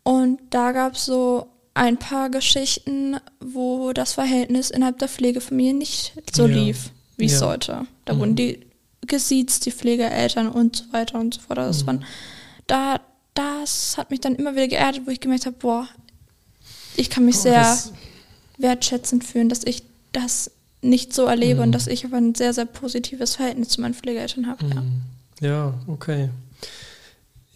[0.04, 1.48] Und da gab es so
[1.78, 6.56] ein paar Geschichten, wo das Verhältnis innerhalb der Pflegefamilie nicht so Ja.
[6.56, 7.40] lief, wie es Ja.
[7.40, 7.88] sollte.
[8.06, 8.20] Da Mhm.
[8.20, 8.60] wurden die
[9.06, 11.58] gesiezt, die Pflegeeltern und so weiter und so fort.
[11.60, 11.88] Das, Mhm.
[11.88, 12.06] waren,
[12.68, 13.00] da,
[13.36, 15.88] das hat mich dann immer wieder geerdet, wo ich gemerkt habe, boah,
[16.96, 17.78] ich kann mich Oh, sehr
[18.58, 21.62] wertschätzend fühlen, dass ich das nicht so erlebe Mhm.
[21.68, 24.66] und dass ich aber ein sehr, sehr positives Verhältnis zu meinen Pflegeeltern habe.
[24.68, 24.82] Ja.
[24.82, 25.02] Mhm.
[25.42, 26.30] Ja, okay.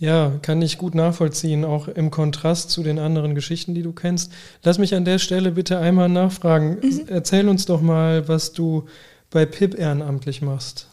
[0.02, 4.32] Ja, kann ich gut nachvollziehen, auch im Kontrast zu den anderen Geschichten, die du kennst.
[4.64, 6.80] Lass mich an der Stelle bitte einmal nachfragen.
[6.82, 7.02] Mhm.
[7.06, 8.88] Erzähl uns doch mal, was du
[9.30, 10.88] bei PIP ehrenamtlich machst.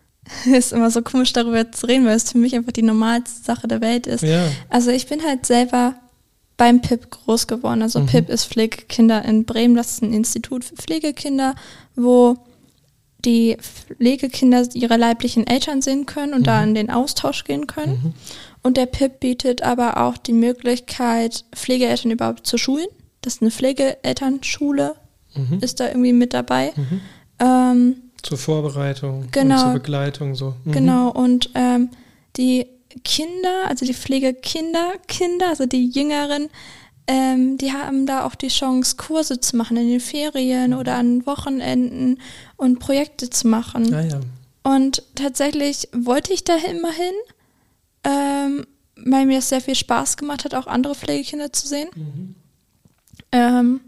[0.46, 3.68] ist immer so komisch darüber zu reden, weil es für mich einfach die normalste Sache
[3.68, 4.22] der Welt ist.
[4.22, 4.46] Ja.
[4.70, 5.96] Also ich bin halt selber
[6.56, 7.82] beim PIP groß geworden.
[7.82, 8.06] Also mhm.
[8.06, 9.76] PIP ist Pflegekinder in Bremen.
[9.76, 11.54] Das ist ein Institut für Pflegekinder,
[11.96, 12.38] wo
[13.26, 16.44] die Pflegekinder ihre leiblichen Eltern sehen können und mhm.
[16.44, 18.00] da in den Austausch gehen können.
[18.02, 18.14] Mhm.
[18.64, 22.86] Und der PIP bietet aber auch die Möglichkeit, Pflegeeltern überhaupt zu schulen.
[23.20, 24.96] Das ist eine Pflegeelternschule,
[25.34, 25.58] mhm.
[25.60, 26.72] ist da irgendwie mit dabei.
[26.74, 27.00] Mhm.
[27.40, 30.54] Ähm, zur Vorbereitung genau, und zur Begleitung so.
[30.64, 30.72] Mhm.
[30.72, 31.90] Genau, und ähm,
[32.36, 32.66] die
[33.04, 36.48] Kinder, also die Pflegekinder, Kinder, also die Jüngeren,
[37.06, 41.26] ähm, die haben da auch die Chance, Kurse zu machen in den Ferien oder an
[41.26, 42.18] Wochenenden
[42.56, 43.92] und Projekte zu machen.
[43.92, 44.20] Ah, ja.
[44.62, 47.12] Und tatsächlich wollte ich da immer hin
[48.04, 51.88] ähm, weil mir es sehr viel Spaß gemacht hat, auch andere Pflegekinder zu sehen.
[51.94, 52.34] Mhm.
[53.32, 53.80] Ähm,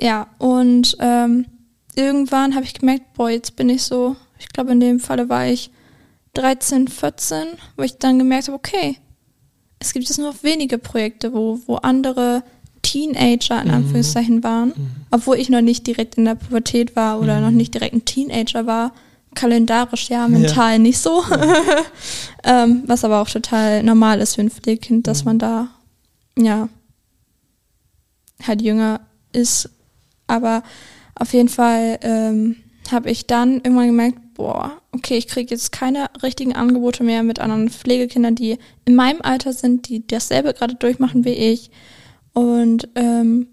[0.00, 1.46] ja, und ähm,
[1.94, 5.46] irgendwann habe ich gemerkt, boah, jetzt bin ich so, ich glaube in dem Falle war
[5.46, 5.70] ich
[6.34, 8.98] 13, 14, wo ich dann gemerkt habe, okay,
[9.78, 12.42] es gibt jetzt nur noch wenige Projekte, wo, wo andere
[12.82, 13.74] Teenager in mhm.
[13.74, 14.90] Anführungszeichen waren, mhm.
[15.10, 17.42] obwohl ich noch nicht direkt in der Pubertät war oder mhm.
[17.42, 18.92] noch nicht direkt ein Teenager war,
[19.36, 20.78] kalendarisch ja, mental ja.
[20.78, 21.22] nicht so.
[22.44, 25.28] ähm, was aber auch total normal ist für ein Pflegekind, dass mhm.
[25.30, 25.68] man da
[26.36, 26.68] ja
[28.44, 29.00] halt jünger
[29.32, 29.70] ist.
[30.26, 30.64] Aber
[31.14, 32.56] auf jeden Fall ähm,
[32.90, 37.38] habe ich dann irgendwann gemerkt, boah, okay, ich kriege jetzt keine richtigen Angebote mehr mit
[37.38, 41.70] anderen Pflegekindern, die in meinem Alter sind, die dasselbe gerade durchmachen wie ich.
[42.32, 43.48] Und ähm,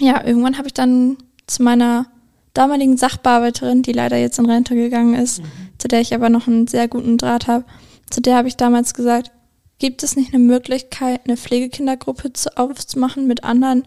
[0.00, 2.06] ja, irgendwann habe ich dann zu meiner
[2.54, 5.46] damaligen Sachbearbeiterin, die leider jetzt in Rente gegangen ist, mhm.
[5.78, 7.64] zu der ich aber noch einen sehr guten Draht habe,
[8.10, 9.30] zu der habe ich damals gesagt,
[9.78, 13.84] gibt es nicht eine Möglichkeit, eine Pflegekindergruppe zu, aufzumachen mit anderen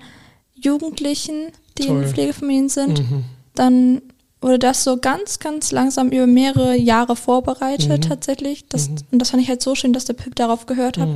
[0.54, 2.04] Jugendlichen, die Toll.
[2.04, 3.00] in Pflegefamilien sind?
[3.00, 3.26] Mhm.
[3.56, 4.02] Dann
[4.40, 8.10] wurde das so ganz, ganz langsam über mehrere Jahre vorbereitet mhm.
[8.10, 8.68] tatsächlich.
[8.70, 8.98] Das, mhm.
[9.12, 11.10] Und das fand ich halt so schön, dass der Pip darauf gehört hat.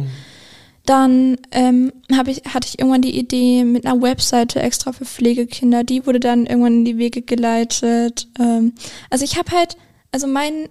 [0.86, 5.84] Dann ähm, hab ich, hatte ich irgendwann die Idee mit einer Webseite extra für Pflegekinder.
[5.84, 8.28] Die wurde dann irgendwann in die Wege geleitet.
[8.40, 8.74] Ähm,
[9.10, 9.78] also ich habe halt,
[10.12, 10.70] also mein,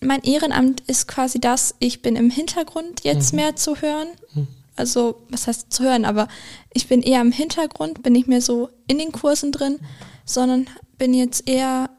[0.00, 3.40] mein Ehrenamt ist quasi das, ich bin im Hintergrund jetzt mhm.
[3.40, 4.08] mehr zu hören.
[4.34, 4.48] Mhm.
[4.76, 6.26] Also, was heißt zu hören, aber
[6.72, 9.78] ich bin eher im Hintergrund, bin nicht mehr so in den Kursen drin,
[10.24, 10.66] sondern
[10.98, 11.90] bin jetzt eher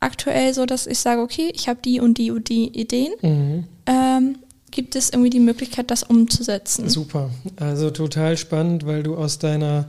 [0.00, 3.12] aktuell so, dass ich sage, okay, ich habe die und die und die Ideen.
[3.22, 3.64] Mhm.
[3.86, 4.38] Ähm,
[4.74, 6.88] gibt es irgendwie die Möglichkeit, das umzusetzen.
[6.88, 7.30] Super.
[7.56, 9.88] Also total spannend, weil du aus deiner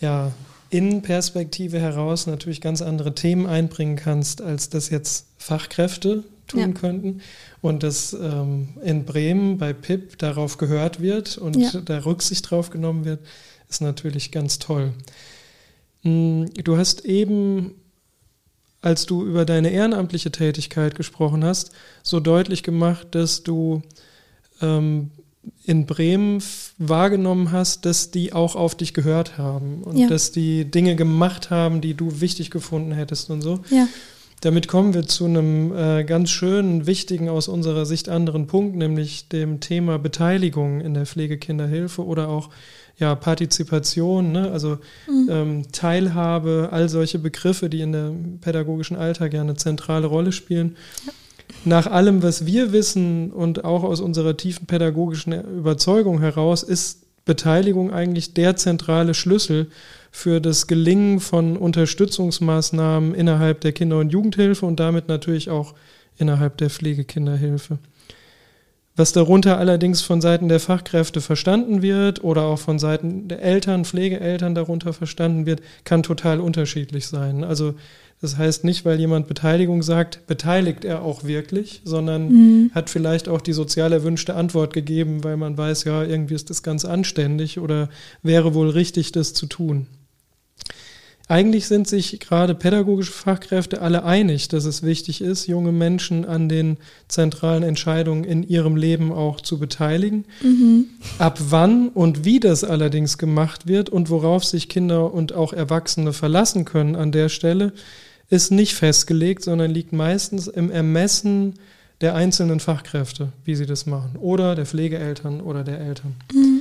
[0.00, 0.32] ja,
[0.70, 6.68] Innenperspektive heraus natürlich ganz andere Themen einbringen kannst, als das jetzt Fachkräfte tun ja.
[6.68, 7.20] könnten.
[7.62, 11.70] Und dass ähm, in Bremen bei PIP darauf gehört wird und ja.
[11.84, 13.20] da Rücksicht drauf genommen wird,
[13.70, 14.92] ist natürlich ganz toll.
[16.02, 17.74] Hm, du hast eben
[18.84, 23.80] als du über deine ehrenamtliche Tätigkeit gesprochen hast, so deutlich gemacht, dass du
[24.60, 25.10] ähm,
[25.64, 26.42] in Bremen
[26.78, 30.08] wahrgenommen hast, dass die auch auf dich gehört haben und ja.
[30.08, 33.60] dass die Dinge gemacht haben, die du wichtig gefunden hättest und so.
[33.70, 33.88] Ja.
[34.40, 39.28] Damit kommen wir zu einem äh, ganz schönen, wichtigen aus unserer Sicht anderen Punkt, nämlich
[39.28, 42.50] dem Thema Beteiligung in der Pflegekinderhilfe oder auch
[42.98, 44.50] ja, Partizipation, ne?
[44.50, 45.28] also mhm.
[45.30, 50.76] ähm, Teilhabe, all solche Begriffe, die in der pädagogischen Alltag ja eine zentrale Rolle spielen.
[51.06, 51.12] Ja
[51.64, 57.92] nach allem, was wir wissen und auch aus unserer tiefen pädagogischen Überzeugung heraus, ist Beteiligung
[57.92, 59.68] eigentlich der zentrale Schlüssel
[60.10, 65.74] für das Gelingen von Unterstützungsmaßnahmen innerhalb der Kinder- und Jugendhilfe und damit natürlich auch
[66.18, 67.78] innerhalb der Pflegekinderhilfe.
[68.96, 73.84] Was darunter allerdings von Seiten der Fachkräfte verstanden wird oder auch von Seiten der Eltern,
[73.84, 77.42] Pflegeeltern darunter verstanden wird, kann total unterschiedlich sein.
[77.42, 77.74] Also
[78.24, 82.70] das heißt nicht, weil jemand Beteiligung sagt, beteiligt er auch wirklich, sondern mhm.
[82.74, 86.62] hat vielleicht auch die sozial erwünschte Antwort gegeben, weil man weiß, ja, irgendwie ist das
[86.62, 87.90] ganz anständig oder
[88.22, 89.88] wäre wohl richtig, das zu tun.
[91.28, 96.48] Eigentlich sind sich gerade pädagogische Fachkräfte alle einig, dass es wichtig ist, junge Menschen an
[96.48, 100.24] den zentralen Entscheidungen in ihrem Leben auch zu beteiligen.
[100.42, 100.86] Mhm.
[101.18, 106.14] Ab wann und wie das allerdings gemacht wird und worauf sich Kinder und auch Erwachsene
[106.14, 107.74] verlassen können an der Stelle,
[108.30, 111.54] ist nicht festgelegt, sondern liegt meistens im Ermessen
[112.00, 116.14] der einzelnen Fachkräfte, wie sie das machen, oder der Pflegeeltern oder der Eltern.
[116.32, 116.60] Mhm.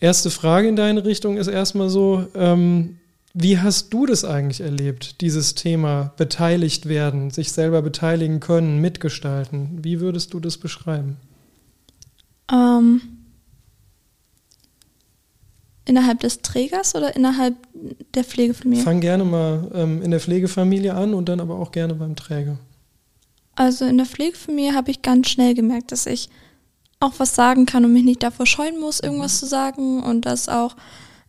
[0.00, 2.98] Erste Frage in deine Richtung ist erstmal so, ähm,
[3.36, 9.80] Wie hast du das eigentlich erlebt, dieses Thema beteiligt werden, sich selber beteiligen können, mitgestalten?
[9.82, 11.16] Wie würdest du das beschreiben?
[12.52, 13.00] Ähm,
[15.86, 17.54] innerhalb des Trägers oder innerhalb
[18.14, 18.82] der Pflegefamilie?
[18.82, 22.58] Fang gerne mal ähm, in der Pflegefamilie an und dann aber auch gerne beim Träger.
[23.56, 26.28] Also in der Pflegefamilie habe ich ganz schnell gemerkt, dass ich
[27.00, 30.48] auch was sagen kann und mich nicht davor scheuen muss, irgendwas zu sagen und dass
[30.48, 30.76] auch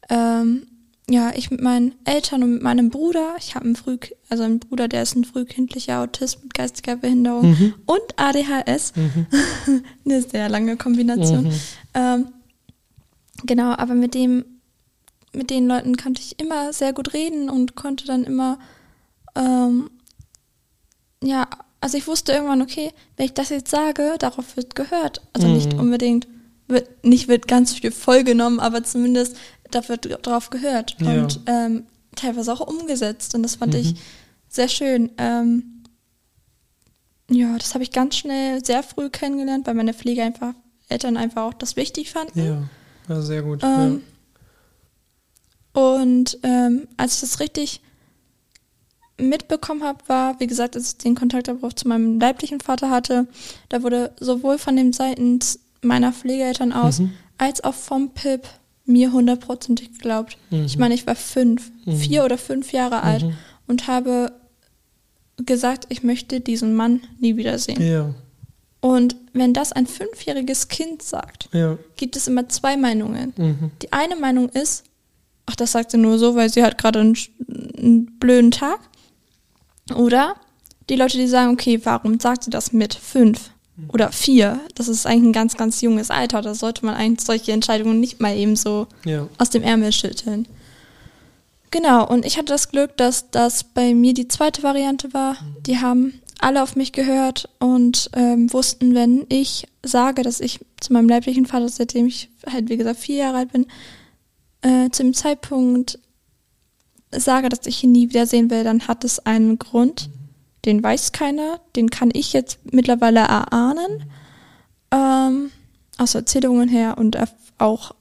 [0.09, 0.67] ähm,
[1.09, 3.97] ja, ich mit meinen Eltern und mit meinem Bruder, ich habe einen früh,
[4.29, 7.73] also einen Bruder, der ist ein frühkindlicher Autist mit geistiger Behinderung mhm.
[7.85, 8.93] und ADHS.
[8.95, 9.27] Mhm.
[10.05, 11.43] Eine sehr lange Kombination.
[11.43, 11.53] Mhm.
[11.93, 12.27] Ähm,
[13.45, 14.45] genau, aber mit dem,
[15.33, 18.59] mit den Leuten konnte ich immer sehr gut reden und konnte dann immer,
[19.35, 19.89] ähm,
[21.21, 21.47] ja,
[21.81, 25.21] also ich wusste irgendwann, okay, wenn ich das jetzt sage, darauf wird gehört.
[25.33, 25.79] Also nicht mhm.
[25.79, 26.27] unbedingt,
[26.67, 29.37] wird, nicht wird ganz viel vollgenommen, aber zumindest
[29.71, 31.13] da wird drauf gehört ja.
[31.13, 33.35] und ähm, teilweise auch umgesetzt.
[33.35, 33.79] Und das fand mhm.
[33.81, 33.95] ich
[34.47, 35.11] sehr schön.
[35.17, 35.83] Ähm,
[37.29, 40.53] ja, das habe ich ganz schnell sehr früh kennengelernt, weil meine Pflege einfach,
[40.89, 42.45] Eltern einfach auch das wichtig fanden.
[42.45, 42.63] Ja,
[43.07, 43.63] ja sehr gut.
[43.63, 44.01] Ähm,
[45.75, 45.81] ja.
[45.81, 47.81] Und ähm, als ich das richtig
[49.19, 52.89] mitbekommen habe, war, wie gesagt, als ich den Kontakt aber auch zu meinem leiblichen Vater
[52.89, 53.27] hatte,
[53.69, 55.39] da wurde sowohl von den Seiten
[55.81, 57.11] meiner Pflegeeltern aus, mhm.
[57.37, 58.47] als auch vom PIP
[58.85, 60.37] mir hundertprozentig geglaubt.
[60.49, 60.65] Mhm.
[60.65, 61.95] Ich meine, ich war fünf, mhm.
[61.95, 63.33] vier oder fünf Jahre alt mhm.
[63.67, 64.31] und habe
[65.37, 67.81] gesagt, ich möchte diesen Mann nie wiedersehen.
[67.81, 68.13] Ja.
[68.81, 71.77] Und wenn das ein fünfjähriges Kind sagt, ja.
[71.95, 73.33] gibt es immer zwei Meinungen.
[73.35, 73.71] Mhm.
[73.81, 74.83] Die eine Meinung ist,
[75.45, 77.17] ach, das sagt sie nur so, weil sie hat gerade einen,
[77.77, 78.79] einen blöden Tag.
[79.95, 80.35] Oder
[80.89, 83.49] die Leute, die sagen, okay, warum sagt sie das mit fünf?
[83.89, 84.61] oder vier.
[84.75, 86.41] Das ist eigentlich ein ganz, ganz junges Alter.
[86.41, 89.27] Da sollte man eigentlich solche Entscheidungen nicht mal eben so ja.
[89.37, 90.47] aus dem Ärmel schütteln.
[91.71, 95.35] Genau, und ich hatte das Glück, dass das bei mir die zweite Variante war.
[95.65, 100.93] Die haben alle auf mich gehört und ähm, wussten, wenn ich sage, dass ich zu
[100.93, 103.67] meinem leiblichen Vater, seitdem ich halt, wie gesagt, vier Jahre alt bin,
[104.61, 105.99] äh, zu dem Zeitpunkt
[107.11, 110.09] sage, dass ich ihn nie wiedersehen will, dann hat es einen Grund
[110.65, 114.03] den weiß keiner, den kann ich jetzt mittlerweile erahnen,
[114.91, 115.51] ähm,
[115.97, 117.17] aus Erzählungen her und
[117.57, 117.95] auch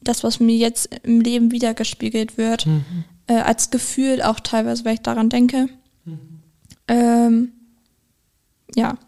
[0.00, 3.04] das, was mir jetzt im Leben wiedergespiegelt wird, mhm.
[3.26, 5.68] äh, als Gefühl auch teilweise, weil ich daran denke.
[6.88, 7.52] Ähm,
[8.74, 8.98] ja,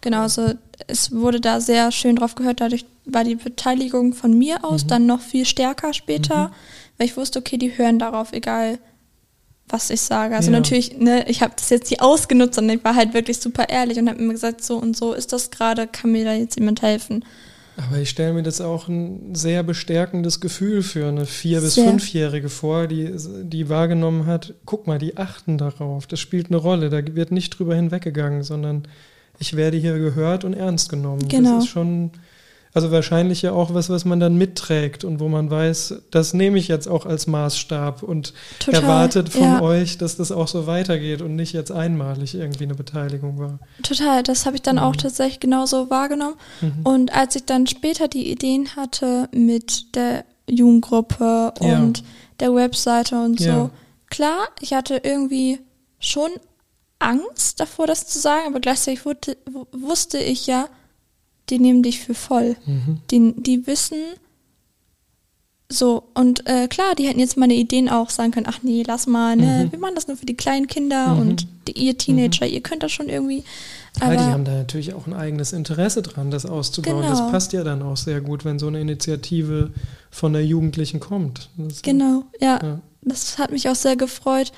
[0.00, 0.52] genau, also
[0.86, 4.88] es wurde da sehr schön drauf gehört, dadurch war die Beteiligung von mir aus mhm.
[4.88, 6.52] dann noch viel stärker später, mhm.
[6.98, 8.78] weil ich wusste, okay, die hören darauf, egal
[9.68, 10.36] was ich sage.
[10.36, 10.58] Also ja.
[10.58, 13.98] natürlich, ne, ich habe das jetzt hier ausgenutzt und ich war halt wirklich super ehrlich
[13.98, 16.82] und habe mir gesagt, so und so ist das gerade, kann mir da jetzt jemand
[16.82, 17.24] helfen.
[17.76, 22.48] Aber ich stelle mir das auch ein sehr bestärkendes Gefühl für eine vier- bis fünfjährige
[22.48, 23.12] vor, die,
[23.42, 27.50] die wahrgenommen hat, guck mal, die achten darauf, das spielt eine Rolle, da wird nicht
[27.50, 28.84] drüber hinweggegangen, sondern
[29.38, 31.28] ich werde hier gehört und ernst genommen.
[31.28, 31.56] Genau.
[31.56, 32.12] Das ist schon
[32.76, 36.58] also wahrscheinlich ja auch was, was man dann mitträgt und wo man weiß, das nehme
[36.58, 39.62] ich jetzt auch als Maßstab und Total, erwartet von ja.
[39.62, 43.60] euch, dass das auch so weitergeht und nicht jetzt einmalig irgendwie eine Beteiligung war.
[43.82, 44.82] Total, das habe ich dann mhm.
[44.82, 46.34] auch tatsächlich genauso wahrgenommen.
[46.60, 46.80] Mhm.
[46.84, 52.04] Und als ich dann später die Ideen hatte mit der Jugendgruppe und ja.
[52.40, 53.70] der Webseite und so, ja.
[54.10, 55.60] klar, ich hatte irgendwie
[55.98, 56.28] schon
[56.98, 59.00] Angst davor, das zu sagen, aber gleichzeitig
[59.72, 60.68] wusste ich ja,
[61.50, 62.56] die nehmen dich für voll.
[62.66, 62.98] Mhm.
[63.10, 63.98] Die, die wissen
[65.68, 69.08] so, und äh, klar, die hätten jetzt meine Ideen auch sagen können, ach nee, lass
[69.08, 69.72] mal, ne, mhm.
[69.72, 71.20] wir machen das nur für die kleinen Kinder mhm.
[71.20, 72.52] und die, ihr Teenager, mhm.
[72.52, 73.42] ihr könnt das schon irgendwie.
[73.98, 77.02] Aber ja, die haben da natürlich auch ein eigenes Interesse dran, das auszubauen.
[77.02, 77.08] Genau.
[77.08, 79.72] Das passt ja dann auch sehr gut, wenn so eine Initiative
[80.10, 81.50] von der Jugendlichen kommt.
[81.56, 84.52] Das genau, ja, ja, Das hat mich auch sehr gefreut,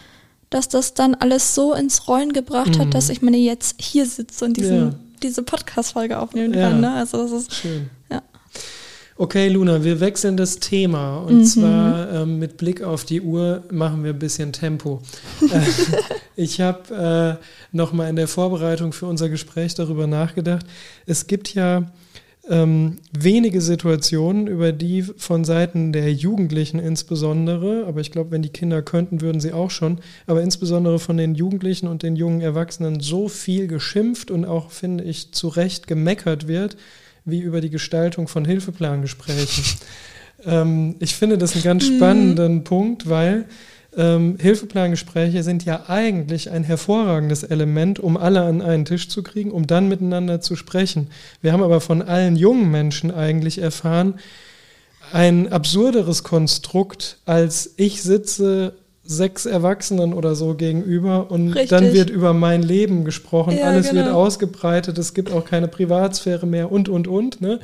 [0.50, 3.12] dass das dann alles so ins Rollen gebracht hat, dass mhm.
[3.12, 6.68] ich meine jetzt hier sitze und diesen ja diese Podcast-Folge aufnehmen ja.
[6.68, 6.80] kann.
[6.80, 6.92] Ne?
[6.94, 7.90] Also das ist schön.
[8.10, 8.22] Ja.
[9.20, 11.44] Okay, Luna, wir wechseln das Thema und mhm.
[11.44, 15.02] zwar ähm, mit Blick auf die Uhr machen wir ein bisschen Tempo.
[15.40, 15.60] Äh,
[16.36, 17.44] ich habe äh,
[17.76, 20.64] noch mal in der Vorbereitung für unser Gespräch darüber nachgedacht.
[21.06, 21.90] Es gibt ja
[22.48, 28.48] ähm, wenige Situationen, über die von Seiten der Jugendlichen insbesondere, aber ich glaube, wenn die
[28.48, 33.00] Kinder könnten, würden sie auch schon, aber insbesondere von den Jugendlichen und den jungen Erwachsenen
[33.00, 36.76] so viel geschimpft und auch, finde ich, zu Recht gemeckert wird,
[37.24, 39.64] wie über die Gestaltung von Hilfeplangesprächen.
[40.46, 42.64] ähm, ich finde das einen ganz spannenden mhm.
[42.64, 43.44] Punkt, weil
[43.98, 49.50] ähm, Hilfeplangespräche sind ja eigentlich ein hervorragendes Element, um alle an einen Tisch zu kriegen,
[49.50, 51.08] um dann miteinander zu sprechen.
[51.42, 54.14] Wir haben aber von allen jungen Menschen eigentlich erfahren,
[55.12, 61.70] ein absurderes Konstrukt, als ich sitze sechs Erwachsenen oder so gegenüber und Richtig.
[61.70, 64.22] dann wird über mein Leben gesprochen, Ja, alles wird genau.
[64.22, 67.40] ausgebreitet, es gibt auch keine Privatsphäre mehr und, und, und.
[67.40, 67.58] Ne?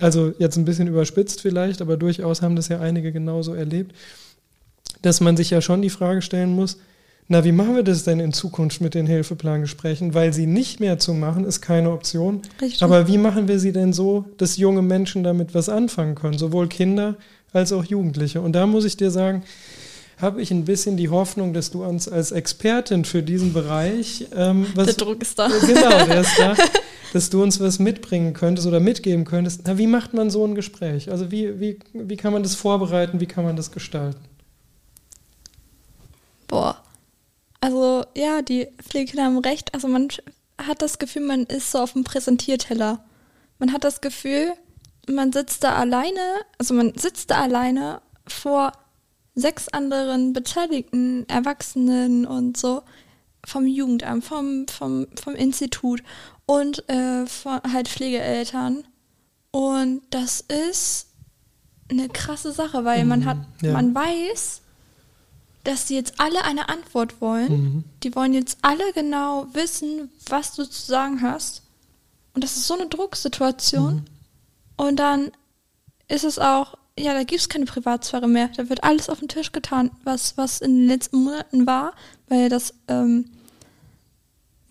[0.00, 3.94] Also jetzt ein bisschen überspitzt vielleicht, aber durchaus haben das ja einige genauso erlebt,
[5.02, 6.78] dass man sich ja schon die Frage stellen muss,
[7.28, 10.12] na, wie machen wir das denn in Zukunft mit den Hilfeplangesprächen?
[10.12, 12.42] Weil sie nicht mehr zu machen, ist keine Option.
[12.60, 12.82] Richtig.
[12.82, 16.36] Aber wie machen wir sie denn so, dass junge Menschen damit was anfangen können?
[16.36, 17.16] Sowohl Kinder
[17.52, 18.40] als auch Jugendliche.
[18.40, 19.44] Und da muss ich dir sagen,
[20.18, 24.66] habe ich ein bisschen die Hoffnung, dass du uns als Expertin für diesen Bereich ähm,
[24.74, 25.48] was, Der Druck ist da.
[25.48, 26.54] Genau, der ist da.
[27.12, 29.62] Dass du uns was mitbringen könntest oder mitgeben könntest.
[29.66, 31.10] Na, wie macht man so ein Gespräch?
[31.10, 33.20] Also wie, wie, wie kann man das vorbereiten?
[33.20, 34.18] Wie kann man das gestalten?
[36.52, 36.76] Boah.
[37.62, 39.72] Also ja, die Pflegekinder haben recht.
[39.72, 40.08] Also man
[40.58, 43.02] hat das Gefühl, man ist so auf dem Präsentierteller.
[43.58, 44.52] Man hat das Gefühl,
[45.08, 46.20] man sitzt da alleine,
[46.58, 48.72] also man sitzt da alleine vor
[49.34, 52.82] sechs anderen beteiligten Erwachsenen und so
[53.46, 56.02] vom Jugendamt, vom, vom, vom Institut
[56.44, 58.84] und äh, von halt Pflegeeltern.
[59.52, 61.08] Und das ist
[61.90, 63.72] eine krasse Sache, weil man hat, ja.
[63.72, 64.61] man weiß,
[65.64, 67.52] dass die jetzt alle eine Antwort wollen.
[67.52, 67.84] Mhm.
[68.02, 71.62] Die wollen jetzt alle genau wissen, was du zu sagen hast.
[72.34, 73.94] Und das ist so eine Drucksituation.
[73.94, 74.04] Mhm.
[74.76, 75.30] Und dann
[76.08, 78.48] ist es auch, ja, da gibt es keine Privatsphäre mehr.
[78.56, 81.94] Da wird alles auf den Tisch getan, was, was in den letzten Monaten war,
[82.28, 83.30] weil das ähm,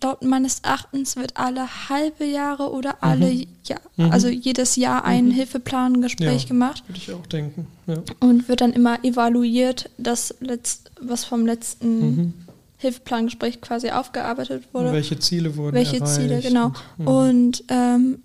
[0.02, 3.30] laut meines Erachtens wird alle halbe Jahre oder alle,
[3.64, 4.10] ja, Mhm.
[4.10, 6.48] also jedes Jahr ein Hilfeplangespräch Ja.
[6.48, 7.66] gemacht Würde ich auch denken.
[7.86, 7.96] Ja.
[8.20, 12.34] und wird dann immer evaluiert, das letzt, was vom letzten Mhm.
[12.78, 14.92] Hilfeplangespräch quasi aufgearbeitet Und wurde.
[14.92, 16.14] welche Ziele wurden Welche erreicht?
[16.14, 16.72] Ziele, genau.
[16.98, 17.06] Mhm.
[17.06, 18.22] Und ähm,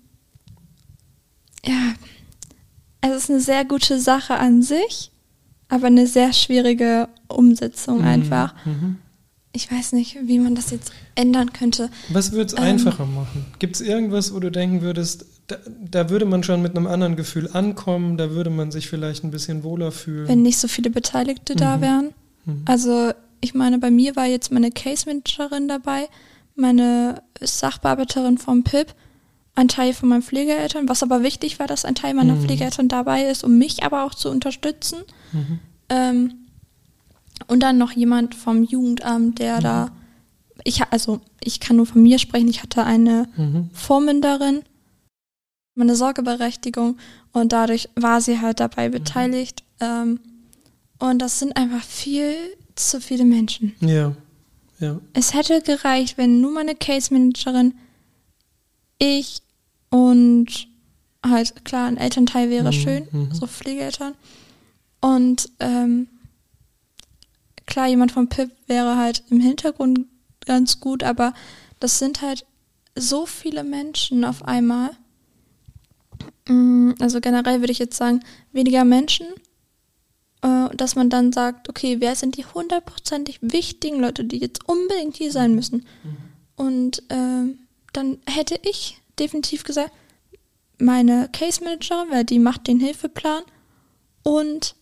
[1.64, 1.94] ja,
[3.00, 5.10] es ist eine sehr gute Sache an sich,
[5.68, 8.54] aber eine sehr schwierige Umsetzung einfach.
[8.64, 8.96] Mhm.
[9.52, 11.90] Ich weiß nicht, wie man das jetzt ändern könnte.
[12.10, 13.46] Was würde es Ähm, einfacher machen?
[13.58, 15.56] Gibt es irgendwas, wo du denken würdest, da,
[15.90, 19.30] da würde man schon mit einem anderen Gefühl ankommen, da würde man sich vielleicht ein
[19.30, 20.28] bisschen wohler fühlen?
[20.28, 21.80] wenn nicht so viele Beteiligte da Mhm.
[21.80, 22.10] wären.
[22.44, 22.62] Mhm.
[22.66, 26.08] Also ich meine, bei mir war jetzt meine Case Managerin dabei,
[26.54, 28.94] meine Sachbearbeiterin vom PIP,
[29.54, 32.42] ein Teil von meinen Pflegeeltern, was aber wichtig war, dass ein Teil meiner Mhm.
[32.42, 34.98] Pflegeeltern dabei ist, um mich aber auch zu unterstützen.
[35.32, 35.58] Mhm.
[35.88, 36.34] Ähm,
[37.46, 39.90] und dann noch jemand vom Jugendamt, der da,
[40.64, 43.70] ich also ich kann nur von mir sprechen, ich hatte eine Mhm.
[43.72, 44.62] Vormünderin,
[45.74, 46.98] meine Sorgeberechtigung
[47.32, 49.62] und dadurch war sie halt dabei beteiligt.
[49.80, 50.18] Ähm,
[50.98, 52.34] und das sind einfach viel
[52.74, 53.74] zu viele Menschen.
[53.80, 54.14] Ja,
[54.80, 54.98] ja.
[55.12, 57.74] Es hätte gereicht, wenn nur meine Case Managerin,
[58.98, 59.40] ich
[59.90, 60.68] und
[61.24, 63.32] halt klar ein Elternteil wäre Mhm, schön, mhm.
[63.32, 64.14] so Pflegeeltern.
[65.00, 66.08] Und ähm,
[67.68, 70.06] klar, jemand vom PIP wäre halt im Hintergrund
[70.44, 71.34] ganz gut, aber
[71.78, 72.44] das sind halt
[72.96, 74.90] so viele Menschen auf einmal.
[76.48, 79.26] Mm, Also generell würde ich jetzt sagen, weniger Menschen,
[80.42, 85.16] äh, dass man dann sagt, okay, wer sind die hundertprozentig wichtigen Leute, die jetzt unbedingt
[85.16, 85.86] hier sein müssen?
[86.56, 87.58] Und ähm,
[87.92, 89.92] dann hätte ich definitiv gesagt,
[90.78, 93.42] meine Case Managerin, weil die macht den Hilfeplan
[94.22, 94.74] und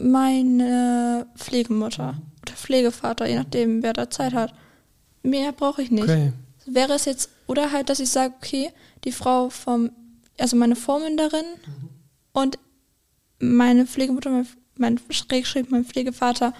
[0.00, 4.54] meine Pflegemutter oder Pflegevater, je nachdem, wer da Zeit hat.
[5.22, 6.04] Mehr brauche ich nicht.
[6.04, 6.32] Okay.
[6.66, 8.70] Wäre es jetzt, oder halt, dass ich sage, okay,
[9.04, 9.90] die Frau vom,
[10.38, 11.44] also meine Vormünderin
[12.32, 12.58] und
[13.38, 14.46] meine Pflegemutter, mein,
[14.76, 16.54] mein Schrägschräg, mein Pflegevater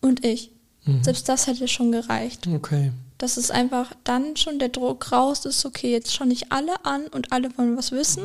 [0.00, 0.50] und ich.
[0.84, 1.04] Mhm.
[1.04, 2.46] Selbst das hätte schon gereicht.
[2.46, 2.92] Okay.
[3.18, 7.06] Dass es einfach dann schon der Druck raus ist, okay, jetzt schauen nicht alle an
[7.08, 8.24] und alle wollen was wissen.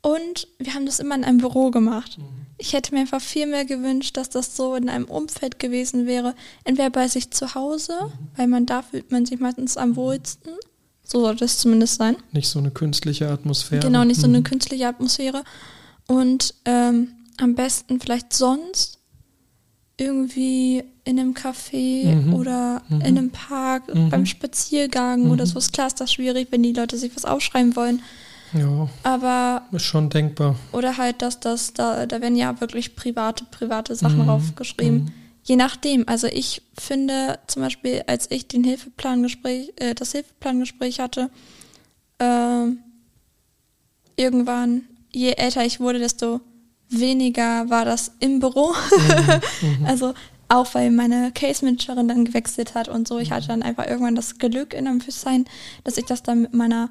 [0.00, 2.18] Und wir haben das immer in einem Büro gemacht.
[2.58, 6.34] Ich hätte mir einfach viel mehr gewünscht, dass das so in einem Umfeld gewesen wäre.
[6.64, 7.94] Entweder bei sich zu Hause,
[8.36, 10.52] weil man da fühlt man sich meistens am wohlsten.
[11.02, 12.16] So sollte es zumindest sein.
[12.32, 13.80] Nicht so eine künstliche Atmosphäre.
[13.82, 14.44] Genau, nicht so eine Mhm.
[14.44, 15.42] künstliche Atmosphäre.
[16.06, 18.98] Und ähm, am besten vielleicht sonst
[19.96, 22.34] irgendwie in einem Café Mhm.
[22.34, 23.00] oder Mhm.
[23.00, 24.10] in einem Park Mhm.
[24.10, 25.58] beim Spaziergang oder so.
[25.58, 28.02] Ist klar, ist das schwierig, wenn die Leute sich was aufschreiben wollen.
[28.54, 30.56] Ja, Aber, ist schon denkbar.
[30.72, 34.26] oder halt, dass das, da, da werden ja wirklich private, private Sachen Mhm.
[34.26, 35.04] draufgeschrieben.
[35.04, 35.12] Mhm.
[35.44, 36.06] Je nachdem.
[36.08, 41.30] Also ich finde zum Beispiel, als ich den Hilfeplangespräch, äh, das Hilfeplangespräch hatte,
[42.20, 42.78] ähm,
[44.16, 44.82] irgendwann,
[45.12, 46.40] je älter ich wurde, desto
[46.88, 48.72] weniger war das im Büro.
[49.62, 49.86] Mhm.
[49.86, 50.14] Also
[50.48, 53.18] auch weil meine Case Managerin dann gewechselt hat und so.
[53.18, 55.46] Ich hatte dann einfach irgendwann das Glück in Anführungszeichen,
[55.84, 56.90] dass ich das dann mit meiner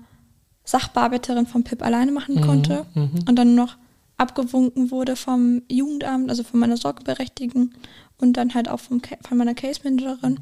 [0.72, 3.26] Sachbearbeiterin vom PIP alleine machen konnte Mhm.
[3.28, 3.76] und dann noch
[4.17, 7.74] abgewunken wurde vom Jugendamt, also von meiner Sorgeberechtigten
[8.19, 10.39] und dann halt auch vom, von meiner Case Managerin,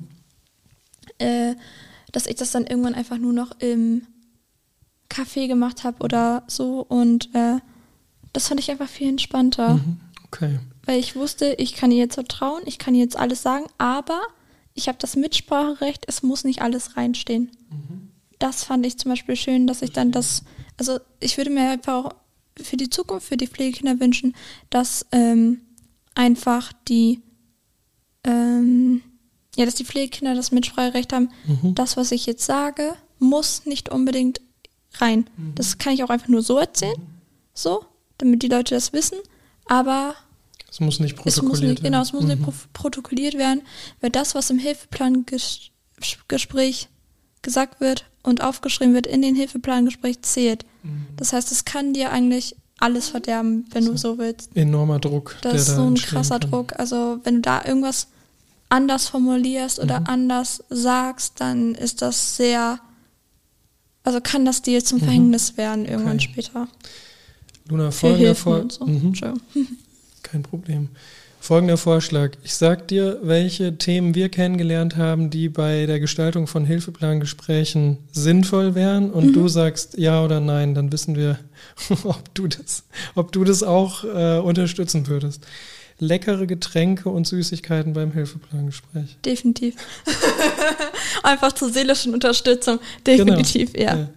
[1.17, 1.55] äh,
[2.11, 4.03] dass ich das dann irgendwann einfach nur noch im
[5.09, 7.57] Café gemacht habe oder so und äh,
[8.33, 9.75] das fand ich einfach viel entspannter.
[9.75, 9.99] Mhm.
[10.27, 10.59] Okay.
[10.85, 14.19] Weil ich wusste, ich kann ihr jetzt vertrauen, ich kann ihr jetzt alles sagen, aber
[14.75, 17.49] ich habe das Mitspracherecht, es muss nicht alles reinstehen.
[17.71, 17.98] Mhm.
[18.39, 20.43] Das fand ich zum Beispiel schön, dass ich dann das,
[20.77, 22.15] also ich würde mir einfach auch
[22.61, 24.35] für die Zukunft, für die Pflegekinder wünschen,
[24.69, 25.61] dass ähm,
[26.15, 27.21] einfach die,
[28.23, 29.03] ähm,
[29.55, 31.29] ja, dass die Pflegekinder das Mitspracherecht haben.
[31.45, 31.75] Mhm.
[31.75, 34.41] Das, was ich jetzt sage, muss nicht unbedingt
[34.95, 35.29] rein.
[35.37, 35.53] Mhm.
[35.55, 37.21] Das kann ich auch einfach nur so erzählen, mhm.
[37.53, 37.85] so,
[38.17, 39.19] damit die Leute das wissen.
[39.65, 40.15] Aber
[40.69, 41.83] es muss nicht protokolliert es muss nicht, werden.
[41.83, 42.29] Genau, es muss mhm.
[42.29, 43.61] nicht protokolliert werden,
[44.01, 46.89] weil das, was im Hilfeplangespräch
[47.41, 50.65] gesagt wird und aufgeschrieben wird in den Hilfeplangespräch, zählt.
[50.83, 51.07] Mhm.
[51.17, 54.55] Das heißt, es kann dir eigentlich alles verderben, wenn du so willst.
[54.55, 55.35] Enormer Druck.
[55.41, 56.49] Das ist so ein krasser kann.
[56.49, 56.79] Druck.
[56.79, 58.07] Also wenn du da irgendwas
[58.69, 60.07] anders formulierst oder mhm.
[60.07, 62.79] anders sagst, dann ist das sehr,
[64.03, 65.03] also kann das dir zum mhm.
[65.03, 66.29] Verhängnis werden irgendwann okay.
[66.31, 66.67] später.
[67.67, 68.85] Luna, folgender Vor so.
[68.85, 69.13] mhm.
[70.23, 70.89] Kein Problem.
[71.49, 72.33] Folgender Vorschlag.
[72.43, 78.75] Ich sag dir, welche Themen wir kennengelernt haben, die bei der Gestaltung von Hilfeplangesprächen sinnvoll
[78.75, 79.33] wären und mhm.
[79.33, 81.39] du sagst ja oder nein, dann wissen wir,
[82.03, 82.83] ob du das,
[83.15, 85.43] ob du das auch äh, unterstützen würdest.
[85.97, 89.17] Leckere Getränke und Süßigkeiten beim Hilfeplangespräch.
[89.25, 89.73] Definitiv.
[91.23, 92.77] Einfach zur seelischen Unterstützung.
[93.07, 93.85] Definitiv, genau.
[93.85, 93.97] ja.
[93.97, 94.09] ja.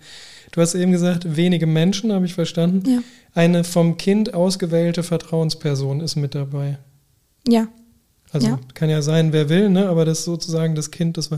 [0.50, 2.86] Du hast eben gesagt, wenige Menschen, habe ich verstanden.
[2.86, 2.98] Ja.
[3.34, 6.76] Eine vom Kind ausgewählte Vertrauensperson ist mit dabei.
[7.46, 7.68] Ja.
[8.32, 8.60] Also ja.
[8.74, 9.88] kann ja sein, wer will, ne?
[9.88, 11.30] aber das ist sozusagen das Kind, das.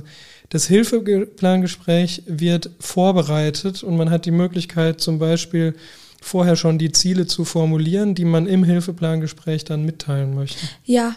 [0.50, 5.74] Das Hilfeplangespräch wird vorbereitet und man hat die Möglichkeit, zum Beispiel
[6.20, 10.68] vorher schon die Ziele zu formulieren, die man im Hilfeplangespräch dann mitteilen möchte.
[10.84, 11.16] Ja,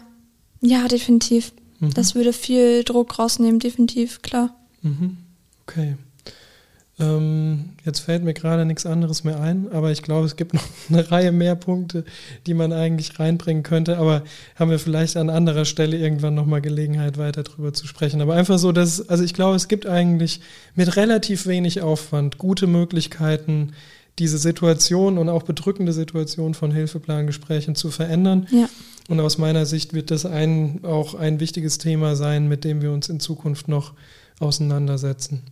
[0.61, 1.53] ja, definitiv.
[1.79, 1.93] Mhm.
[1.93, 4.55] Das würde viel Druck rausnehmen, definitiv, klar.
[4.81, 5.17] Mhm.
[5.63, 5.95] Okay.
[6.99, 10.63] Ähm, jetzt fällt mir gerade nichts anderes mehr ein, aber ich glaube, es gibt noch
[10.89, 12.03] eine Reihe mehr Punkte,
[12.47, 13.97] die man eigentlich reinbringen könnte.
[13.97, 14.23] Aber
[14.55, 18.21] haben wir vielleicht an anderer Stelle irgendwann nochmal Gelegenheit, weiter darüber zu sprechen.
[18.21, 20.41] Aber einfach so, dass, also ich glaube, es gibt eigentlich
[20.75, 23.73] mit relativ wenig Aufwand gute Möglichkeiten,
[24.17, 28.47] diese Situation und auch bedrückende Situation von Hilfeplangesprächen zu verändern.
[28.51, 28.67] Ja.
[29.07, 32.91] Und aus meiner Sicht wird das ein, auch ein wichtiges Thema sein, mit dem wir
[32.91, 33.93] uns in Zukunft noch
[34.39, 35.43] auseinandersetzen.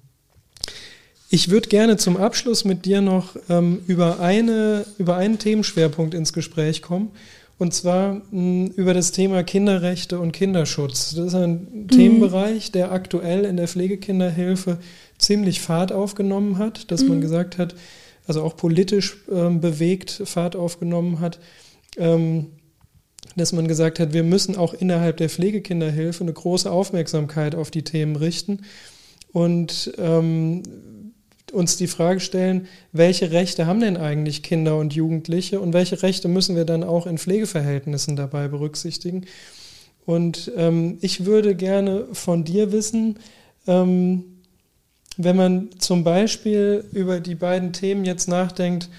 [1.35, 6.31] Ich würde gerne zum Abschluss mit dir noch ähm, über, eine, über einen Themenschwerpunkt ins
[6.31, 7.11] Gespräch kommen.
[7.57, 11.13] Und zwar mh, über das Thema Kinderrechte und Kinderschutz.
[11.13, 11.87] Das ist ein mhm.
[11.89, 14.77] Themenbereich, der aktuell in der Pflegekinderhilfe
[15.17, 17.09] ziemlich Fahrt aufgenommen hat, dass mhm.
[17.09, 17.75] man gesagt hat,
[18.25, 21.39] also auch politisch ähm, bewegt Fahrt aufgenommen hat,
[21.97, 22.45] ähm,
[23.35, 27.83] dass man gesagt hat, wir müssen auch innerhalb der Pflegekinderhilfe eine große Aufmerksamkeit auf die
[27.83, 28.61] Themen richten.
[29.33, 30.63] Und ähm,
[31.55, 36.27] uns die Frage stellen, welche Rechte haben denn eigentlich Kinder und Jugendliche und welche Rechte
[36.27, 39.25] müssen wir dann auch in Pflegeverhältnissen dabei berücksichtigen.
[40.05, 43.17] Und ähm, ich würde gerne von dir wissen,
[43.67, 44.23] ähm,
[45.17, 48.89] wenn man zum Beispiel über die beiden Themen jetzt nachdenkt,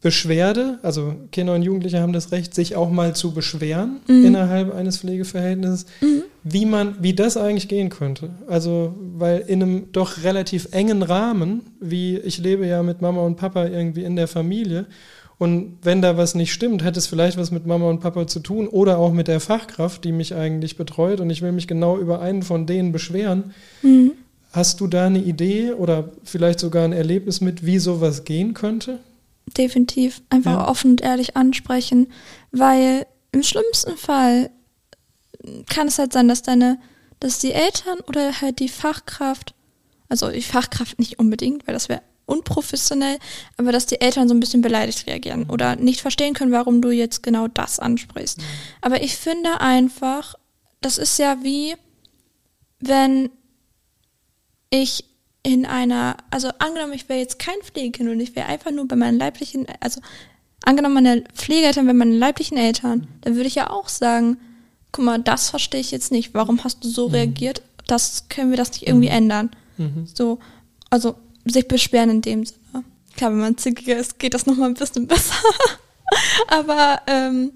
[0.00, 4.26] Beschwerde, also Kinder und Jugendliche haben das Recht, sich auch mal zu beschweren mhm.
[4.26, 6.22] innerhalb eines Pflegeverhältnisses, mhm.
[6.44, 8.30] wie man, wie das eigentlich gehen könnte.
[8.46, 13.36] Also, weil in einem doch relativ engen Rahmen, wie ich lebe ja mit Mama und
[13.36, 14.86] Papa irgendwie in der Familie,
[15.38, 18.40] und wenn da was nicht stimmt, hat es vielleicht was mit Mama und Papa zu
[18.40, 21.96] tun oder auch mit der Fachkraft, die mich eigentlich betreut und ich will mich genau
[21.96, 23.54] über einen von denen beschweren.
[23.82, 24.12] Mhm.
[24.52, 28.98] Hast du da eine Idee oder vielleicht sogar ein Erlebnis mit, wie sowas gehen könnte?
[29.56, 30.68] Definitiv einfach ja.
[30.68, 32.12] offen und ehrlich ansprechen,
[32.50, 34.50] weil im schlimmsten Fall
[35.68, 36.78] kann es halt sein, dass deine,
[37.20, 39.54] dass die Eltern oder halt die Fachkraft,
[40.08, 43.18] also die Fachkraft nicht unbedingt, weil das wäre unprofessionell,
[43.56, 45.50] aber dass die Eltern so ein bisschen beleidigt reagieren mhm.
[45.50, 48.38] oder nicht verstehen können, warum du jetzt genau das ansprichst.
[48.38, 48.44] Mhm.
[48.82, 50.34] Aber ich finde einfach,
[50.80, 51.74] das ist ja wie,
[52.80, 53.30] wenn
[54.70, 55.04] ich
[55.52, 58.96] in einer, also angenommen, ich wäre jetzt kein Pflegekind und ich wäre einfach nur bei
[58.96, 60.00] meinen leiblichen, also
[60.64, 64.38] angenommen, meine Pflegeeltern wären meine leiblichen Eltern, dann würde ich ja auch sagen,
[64.92, 66.34] guck mal, das verstehe ich jetzt nicht.
[66.34, 67.14] Warum hast du so mhm.
[67.14, 67.62] reagiert?
[67.86, 69.14] Das können wir das nicht irgendwie mhm.
[69.14, 69.50] ändern.
[69.78, 70.06] Mhm.
[70.12, 70.38] So,
[70.90, 72.84] also sich beschweren in dem Sinne.
[73.16, 75.34] Klar, wenn man zickiger ist, geht das nochmal ein bisschen besser.
[76.48, 77.52] Aber ähm,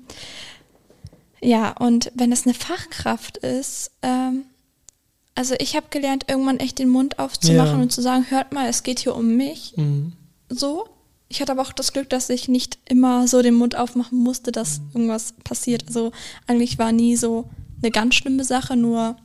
[1.40, 4.44] ja, und wenn es eine Fachkraft ist, ähm,
[5.34, 7.82] also ich habe gelernt, irgendwann echt den Mund aufzumachen ja.
[7.82, 9.74] und zu sagen, hört mal, es geht hier um mich.
[9.76, 10.12] Mhm.
[10.48, 10.86] So.
[11.28, 14.52] ich hatte aber auch das Glück, dass ich nicht immer so den Mund aufmachen musste,
[14.52, 14.84] dass Mhm.
[14.94, 15.84] irgendwas passiert.
[15.86, 16.12] Also
[16.46, 17.48] eigentlich war nie so
[17.82, 19.16] eine ganz schlimme Sache, nur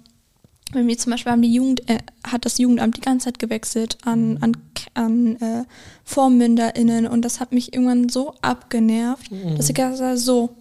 [0.73, 3.97] bei mir zum Beispiel haben die Jugend, äh, hat das Jugendamt die ganze Zeit gewechselt
[4.03, 4.57] an, an,
[4.93, 5.63] an äh,
[6.05, 10.55] VormünderInnen und das hat mich irgendwann so abgenervt, dass ich gesagt habe, so,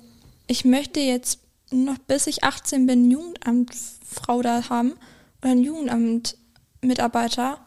[0.46, 1.40] ich möchte jetzt
[1.72, 4.92] noch bis ich 18 bin Jugendamtfrau da haben
[5.42, 7.58] oder ein Jugendamtmitarbeiter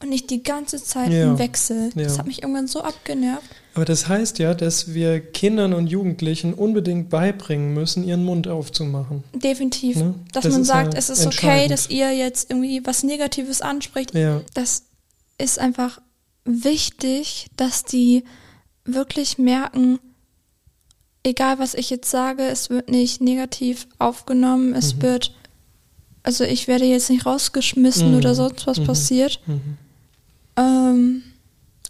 [0.00, 1.24] und nicht die ganze Zeit Ja.
[1.24, 1.90] im Wechsel.
[1.94, 2.18] Das Ja.
[2.20, 3.44] hat mich irgendwann so abgenervt.
[3.74, 9.24] Aber das heißt ja, dass wir Kindern und Jugendlichen unbedingt beibringen müssen, ihren Mund aufzumachen.
[9.34, 9.96] Definitiv.
[9.96, 10.14] Ne?
[10.32, 14.14] Dass Das man sagt, ja es ist okay, dass ihr jetzt irgendwie was Negatives anspricht.
[14.14, 14.84] Ja, Das
[15.38, 16.00] ist einfach
[16.44, 18.24] wichtig, dass die
[18.84, 19.98] wirklich merken,
[21.24, 25.02] egal was ich jetzt sage, es wird nicht negativ aufgenommen, es Mhm.
[25.02, 25.34] wird,
[26.28, 28.18] also ich werde jetzt nicht rausgeschmissen Mhm.
[28.18, 28.84] oder sonst was Mhm.
[28.84, 29.40] passiert.
[29.46, 29.78] mhm.
[30.58, 31.22] Ähm,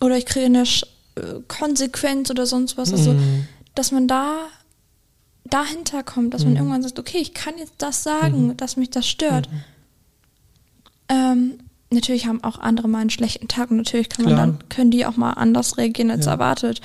[0.00, 0.84] oder ich kriege eine Sch
[1.16, 2.92] äh, Konsequenz oder sonst was.
[2.92, 3.48] Also, Mhm.
[3.74, 4.36] dass man da
[5.44, 6.58] dahinter kommt, dass man Mhm.
[6.58, 8.56] irgendwann sagt, okay, ich kann jetzt das sagen, Mhm.
[8.56, 9.48] dass mich das stört.
[11.08, 11.58] Ähm,
[11.90, 14.46] natürlich haben auch andere mal einen schlechten Tag und natürlich kann man Klar.
[14.46, 16.32] dann, können die auch mal anders reagieren als Ja.
[16.32, 16.80] erwartet.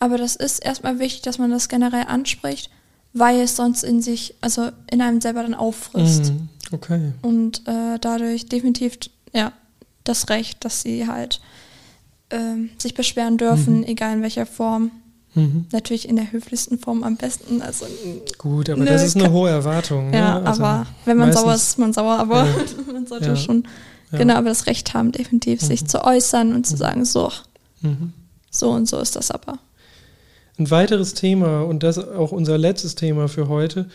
[0.00, 2.70] Aber das ist erstmal wichtig, dass man das generell anspricht,
[3.12, 6.32] weil es sonst in sich, also in einem selber dann auffrisst.
[6.32, 6.48] Mhm.
[6.72, 7.12] Okay.
[7.22, 8.98] Und äh, dadurch definitiv,
[9.32, 9.52] ja,
[10.04, 11.40] das Recht, dass sie halt
[12.30, 13.84] ähm, sich beschweren dürfen, Mhm.
[13.84, 14.90] egal in welcher Form.
[15.34, 15.66] Mhm.
[15.72, 17.62] Natürlich in der höflichsten Form am besten.
[17.62, 17.86] Also,
[18.38, 20.12] Gut, aber Nö, das ist eine hohe Erwartung.
[20.12, 20.46] ja, ne?
[20.46, 22.54] Also aber wenn man sauer ist, ist man sauer, aber Ja.
[22.92, 23.36] man sollte Ja.
[23.36, 23.64] schon
[24.10, 24.18] Ja.
[24.18, 25.86] genau aber das Recht haben, definitiv sich Mhm.
[25.88, 27.30] zu äußern und zu sagen, so,
[27.82, 28.12] Mhm.
[28.50, 29.58] so und so ist das aber.
[30.58, 33.86] Ein weiteres Thema, und das auch unser letztes Thema für heute,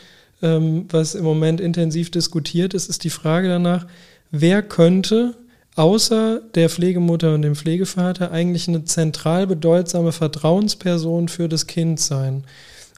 [0.41, 3.85] ähm, was im Moment intensiv diskutiert ist, ist die Frage danach,
[4.31, 5.35] wer könnte
[5.75, 12.43] außer der Pflegemutter und dem Pflegevater eigentlich eine zentral bedeutsame Vertrauensperson für das Kind sein.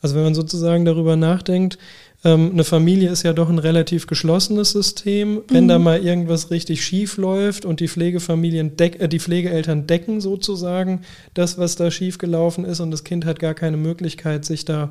[0.01, 1.78] Also wenn man sozusagen darüber nachdenkt,
[2.26, 5.41] ähm, eine Familie ist ja doch ein relativ geschlossenes System.
[5.47, 5.69] Wenn Mhm.
[5.69, 11.01] da mal irgendwas richtig schief läuft und die Pflegefamilien deck, äh, die Pflegeeltern decken sozusagen
[11.36, 14.89] das, was da schief gelaufen ist und das Kind hat gar keine Möglichkeit, sich da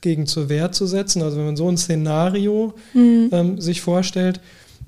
[0.00, 1.22] gegen zur Wehr zu setzen.
[1.22, 3.28] Also wenn man so ein Szenario Mhm.
[3.32, 4.40] ähm, sich vorstellt,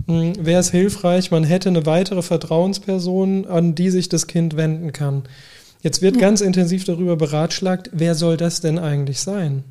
[0.06, 5.22] wäre es hilfreich, man hätte eine weitere Vertrauensperson, an die sich das Kind wenden kann.
[5.82, 6.22] Jetzt wird Ja.
[6.22, 9.64] ganz intensiv darüber beratschlagt, wer soll das denn eigentlich sein?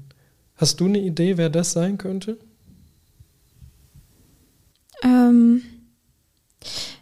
[0.62, 2.38] Hast du eine Idee, wer das sein könnte?
[5.02, 5.64] Ähm,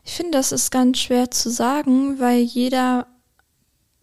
[0.06, 3.08] ich finde, das ist ganz schwer zu sagen, weil jeder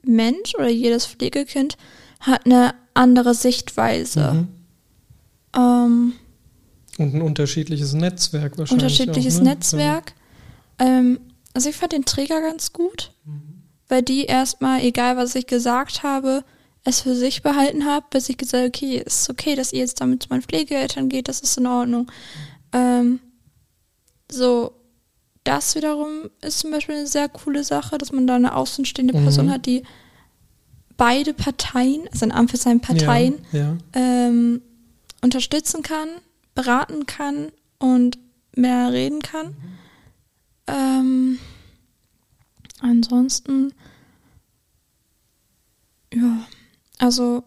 [0.02, 1.78] Mensch oder jedes Pflegekind
[2.20, 4.34] hat eine andere Sichtweise.
[4.34, 4.48] Mhm.
[5.56, 6.12] Ähm,
[6.98, 8.84] Und ein unterschiedliches Netzwerk wahrscheinlich.
[8.84, 9.48] unterschiedliches auch, ne?
[9.48, 10.12] Netzwerk.
[10.78, 11.18] Ähm,
[11.54, 13.10] also ich fand den Träger ganz gut,
[13.88, 16.44] weil die erstmal, egal was ich gesagt habe,
[16.86, 19.80] es für sich behalten habe, bis ich gesagt habe, okay, es ist okay, dass ihr
[19.80, 22.10] jetzt damit zu meinen Pflegeeltern geht, das ist in Ordnung.
[22.72, 23.20] Ähm,
[24.30, 24.72] so,
[25.44, 29.22] das wiederum ist zum Beispiel eine sehr coole Sache, dass man da eine außenstehende Mhm.
[29.24, 29.82] Person hat, die
[30.96, 33.76] beide Parteien, also in Anführungszeichen Parteien, Ja, ja.
[33.92, 34.62] ähm,
[35.22, 36.08] unterstützen kann,
[36.54, 38.18] beraten kann und
[38.56, 39.54] mehr reden kann.
[40.68, 41.38] Ähm,
[42.80, 43.72] ansonsten,
[46.12, 46.46] ja,
[46.98, 47.42] also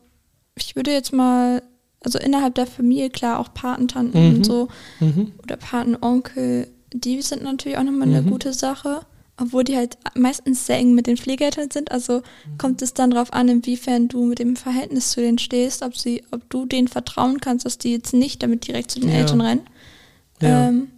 [0.56, 1.62] ich würde jetzt mal,
[2.04, 4.36] also innerhalb der Familie, klar, auch Patentanten Mhm.
[4.38, 4.68] und so
[5.00, 5.34] Mhm.
[5.44, 8.30] oder Patenonkel, die sind natürlich auch nochmal eine Mhm.
[8.30, 9.02] gute Sache,
[9.38, 11.92] obwohl die halt meistens sehr eng mit den Pflegeeltern sind.
[11.92, 12.22] Also
[12.58, 16.24] kommt es dann darauf an, inwiefern du mit dem Verhältnis zu denen stehst, ob sie,
[16.32, 19.16] ob du denen vertrauen kannst, dass die jetzt nicht damit direkt zu den Ja.
[19.16, 19.62] Eltern rennen.
[20.42, 20.68] Ja.
[20.68, 20.90] Ähm,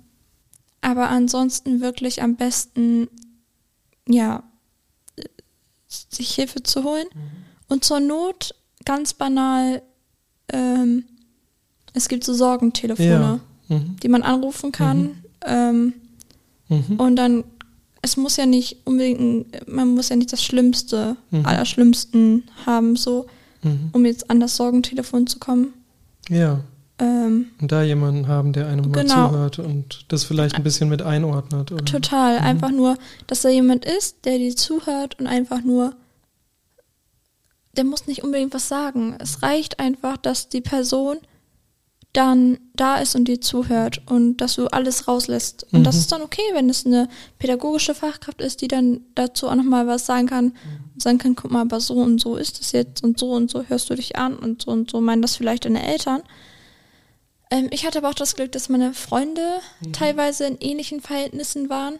[0.81, 3.07] aber ansonsten wirklich am besten,
[4.07, 4.41] ja,
[5.87, 7.05] sich Hilfe zu holen.
[7.13, 7.40] Mhm.
[7.71, 8.53] Und zur Not,
[8.83, 9.81] ganz banal,
[10.51, 11.05] ähm,
[11.93, 13.77] es gibt so Sorgentelefone, Ja.
[13.77, 13.95] Mhm.
[14.03, 15.11] die man anrufen kann.
[15.45, 15.93] Ähm,
[16.67, 16.99] Mhm.
[16.99, 17.43] und dann,
[18.01, 21.45] es muss ja nicht unbedingt, man muss ja nicht das Schlimmste, Mhm.
[21.45, 23.27] Allerschlimmsten haben, so,
[23.63, 23.89] Mhm.
[23.93, 25.73] um jetzt an das Sorgentelefon zu kommen.
[26.29, 26.59] Ja.
[26.99, 29.29] Ähm, Und da jemanden haben, der einem mal Genau.
[29.29, 31.71] zuhört und das vielleicht ein bisschen mit einordnet.
[31.71, 31.83] Oder?
[31.85, 32.39] total.
[32.39, 32.45] Mhm.
[32.45, 32.97] Einfach nur,
[33.27, 35.93] dass da jemand ist, der dir zuhört und einfach nur,
[37.77, 39.15] der muss nicht unbedingt was sagen.
[39.19, 41.17] Es reicht einfach, dass die Person
[42.13, 45.65] dann da ist und dir zuhört und dass du alles rauslässt.
[45.71, 45.99] Und das Mhm.
[46.01, 47.07] ist dann okay, wenn es eine
[47.39, 50.53] pädagogische Fachkraft ist, die dann dazu auch nochmal was sagen kann
[50.93, 53.49] und sagen kann, guck mal, aber so und so ist es jetzt und so und
[53.49, 56.21] so hörst du dich an und so und so meinen das vielleicht deine Eltern.
[57.49, 59.45] Ähm, ich hatte aber auch das Glück, dass meine Freunde
[59.93, 61.95] teilweise in ähnlichen Verhältnissen waren,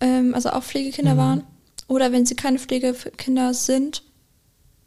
[0.00, 1.18] ähm, also auch Pflegekinder Mhm.
[1.18, 1.44] waren.
[1.86, 4.02] Oder wenn sie keine Pflegekinder sind,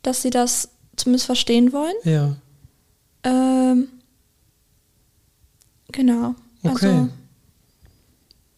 [0.07, 1.93] dass sie das zumindest verstehen wollen.
[2.05, 2.35] Ja.
[3.23, 3.87] Ähm,
[5.91, 6.33] genau.
[6.63, 6.85] Okay.
[6.87, 7.09] Also,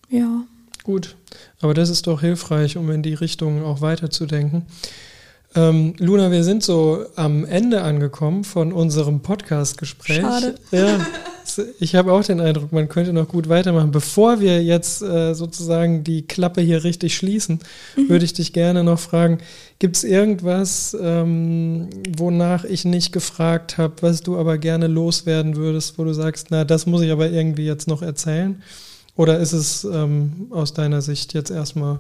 [0.09, 0.43] ja.
[0.83, 1.15] Gut,
[1.59, 4.65] aber das ist doch hilfreich, um in die Richtung auch weiterzudenken.
[5.55, 10.21] Ähm, Luna, wir sind so am Ende angekommen von unserem Podcast-Gespräch.
[10.21, 10.55] Schade.
[10.71, 10.99] Ja,
[11.79, 13.89] ich habe auch den Eindruck, man könnte noch gut weitermachen.
[13.91, 17.59] Bevor wir jetzt äh, sozusagen die Klappe hier richtig schließen,
[17.95, 18.09] Mhm.
[18.09, 19.39] würde ich dich gerne noch fragen,
[19.79, 25.97] gibt es irgendwas, ähm, wonach ich nicht gefragt habe, was du aber gerne loswerden würdest,
[25.97, 28.61] wo du sagst, na, das muss ich aber irgendwie jetzt noch erzählen?
[29.15, 31.99] Oder ist es ähm, aus deiner Sicht jetzt erstmal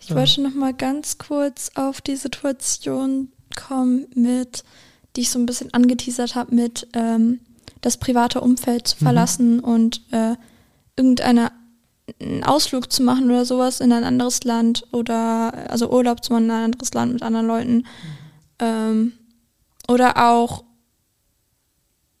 [0.00, 4.62] Ich wollte noch mal ganz kurz auf die Situation kommen mit,
[5.16, 7.40] die ich so ein bisschen angeteasert habe, mit ähm,
[7.80, 9.04] das private Umfeld zu Mhm.
[9.04, 10.34] verlassen und äh,
[10.96, 11.50] irgendeine
[12.20, 16.44] einen Ausflug zu machen oder sowas in ein anderes Land oder also Urlaub zu machen
[16.46, 17.86] in ein anderes Land mit anderen Leuten.
[18.58, 19.12] Ähm,
[19.88, 20.64] oder auch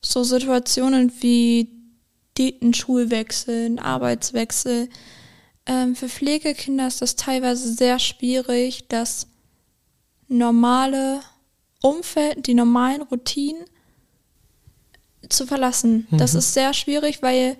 [0.00, 1.68] so Situationen wie
[2.36, 4.88] die, ein Schulwechsel, ein Arbeitswechsel.
[5.66, 9.26] Ähm, für Pflegekinder ist das teilweise sehr schwierig, das
[10.28, 11.20] normale
[11.82, 13.64] Umfeld, die normalen Routinen
[15.28, 16.06] zu verlassen.
[16.10, 16.38] Das Mhm.
[16.38, 17.56] ist sehr schwierig, weil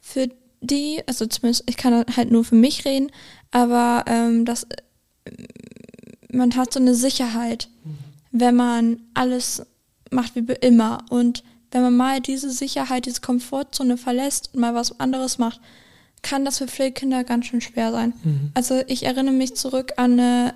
[0.00, 0.28] für
[0.62, 3.10] die, also zumindest, ich kann halt nur für mich reden,
[3.50, 4.66] aber ähm, das,
[6.32, 7.68] man hat so eine Sicherheit,
[8.30, 9.66] wenn man alles
[10.10, 11.04] macht wie immer.
[11.10, 15.60] Und wenn man mal diese Sicherheit, diese Komfortzone verlässt und mal was anderes macht,
[16.22, 18.14] kann das für Pflegekinder ganz schön schwer sein.
[18.22, 18.52] Mhm.
[18.54, 20.54] Also ich erinnere mich zurück an eine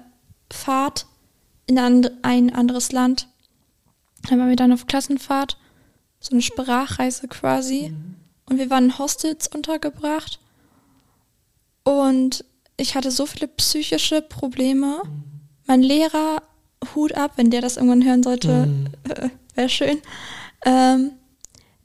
[0.50, 1.06] Fahrt
[1.66, 3.28] in ein anderes Land.
[4.28, 5.58] Da waren wir dann auf Klassenfahrt,
[6.20, 7.92] so eine Sprachreise quasi.
[8.48, 10.38] Und wir waren in Hostels untergebracht.
[11.84, 12.44] Und
[12.76, 15.02] ich hatte so viele psychische Probleme.
[15.66, 16.42] Mein Lehrer,
[16.94, 18.86] Hut ab, wenn der das irgendwann hören sollte, Mhm.
[19.08, 19.98] äh, wäre schön.
[20.64, 21.12] Ähm,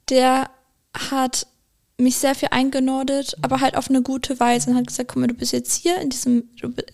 [0.08, 0.50] der
[1.10, 1.46] hat
[1.98, 5.26] mich sehr viel eingenordet, aber halt auf eine gute Weise und hat gesagt, guck mal,
[5.28, 6.50] du bist jetzt hier in diesem,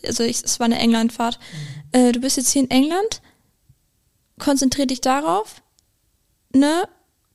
[0.07, 1.39] also ich, es war eine Englandfahrt,
[1.93, 3.23] äh, du bist jetzt hier in England,
[4.39, 5.63] konzentrier dich darauf,
[6.55, 6.89] ne,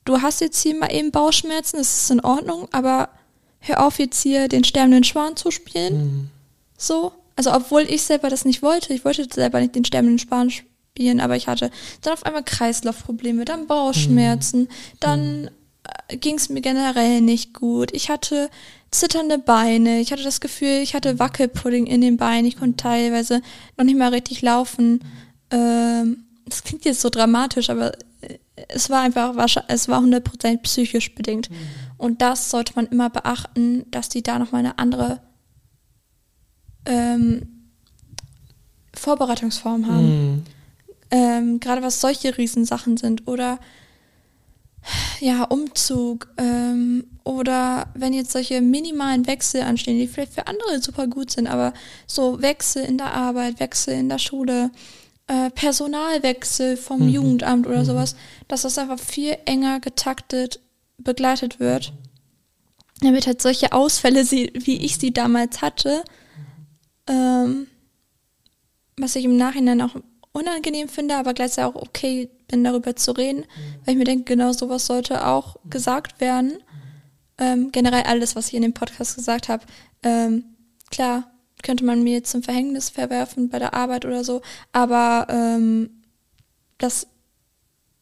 [0.05, 3.09] du hast jetzt hier mal eben Bauchschmerzen, das ist in Ordnung, aber
[3.59, 6.29] hör auf jetzt hier den sterbenden Schwan zu spielen, Mhm.
[6.77, 7.11] so.
[7.35, 11.19] Also obwohl ich selber das nicht wollte, ich wollte selber nicht den sterbenden Schwan spielen,
[11.19, 15.49] aber ich hatte dann auf einmal Kreislaufprobleme, dann Bauchschmerzen, dann
[16.09, 17.91] äh, ging es mir generell nicht gut.
[17.91, 18.49] Ich hatte
[18.91, 23.41] zitternde Beine, ich hatte das Gefühl, ich hatte Wackelpudding in den Beinen, ich konnte teilweise
[23.77, 24.99] noch nicht mal richtig laufen.
[25.49, 28.37] Ähm, das klingt jetzt so dramatisch, aber äh,
[28.67, 31.49] es war einfach, wahrscheinlich- es war 100% psychisch bedingt.
[31.97, 35.21] Und das sollte man immer beachten, dass die da nochmal eine andere
[36.85, 37.69] ähm,
[38.93, 40.05] Vorbereitungsform haben.
[40.33, 40.43] Mhm.
[41.11, 43.27] Ähm, Gerade was solche Riesensachen sind.
[43.27, 43.59] Oder
[45.19, 46.27] ja, Umzug.
[46.37, 51.47] Ähm, oder wenn jetzt solche minimalen Wechsel anstehen, die vielleicht für andere super gut sind,
[51.47, 51.73] aber
[52.05, 54.71] so Wechsel in der Arbeit, Wechsel in der Schule,
[55.27, 57.09] äh, Personalwechsel vom Mhm.
[57.09, 57.85] Jugendamt oder Mhm.
[57.85, 58.15] sowas,
[58.47, 60.59] dass das einfach viel enger getaktet
[60.97, 61.93] begleitet wird.
[63.01, 66.03] Damit halt solche Ausfälle, sie, wie ich sie damals hatte,
[67.07, 67.67] ähm,
[68.97, 69.95] was ich im Nachhinein auch
[70.31, 73.45] unangenehm finde, aber gleichzeitig auch okay bin, darüber zu reden,
[73.83, 76.59] weil ich mir denke, genau sowas sollte auch gesagt werden.
[77.37, 79.65] Ähm, generell alles, was ich in dem Podcast gesagt habe,
[80.03, 80.43] ähm,
[80.91, 81.31] klar,
[81.63, 84.41] könnte man mir jetzt zum Verhängnis verwerfen bei der Arbeit oder so,
[84.71, 85.89] aber ähm,
[86.77, 87.07] das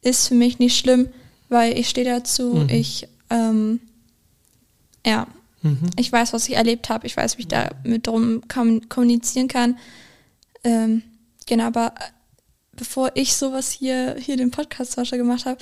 [0.02, 1.10] ist für mich nicht schlimm,
[1.50, 2.70] weil ich stehe dazu, Mhm.
[2.70, 3.80] ich, ähm,
[5.06, 5.28] ja,
[5.62, 5.92] Mhm.
[5.98, 9.48] ich weiß, was ich erlebt habe, ich weiß, wie ich da mit drum kom kommunizieren
[9.48, 9.78] kann.
[10.64, 11.04] Ähm,
[11.46, 12.04] genau, aber äh,
[12.74, 15.58] bevor ich sowas hier, hier den Podcast Beispiel gemacht habe,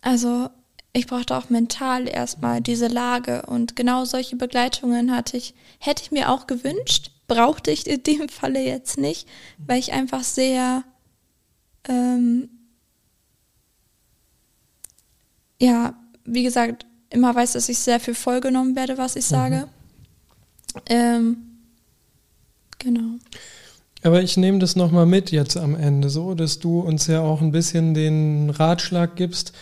[0.00, 0.48] also
[0.92, 6.10] ich brauchte auch mental erstmal diese Lage und genau solche Begleitungen hatte ich, hätte ich
[6.10, 9.26] mir auch gewünscht, brauchte ich in dem Falle jetzt nicht,
[9.58, 10.84] weil ich einfach sehr,
[11.88, 12.50] ähm,
[15.58, 19.68] ja, wie gesagt, immer weiß, dass ich sehr viel vollgenommen werde, was ich sage.
[20.86, 21.36] Ähm,
[22.78, 23.18] genau.
[24.02, 27.40] Aber ich nehme das nochmal mit jetzt am Ende, so, dass du uns ja auch
[27.40, 29.52] ein bisschen den Ratschlag gibst.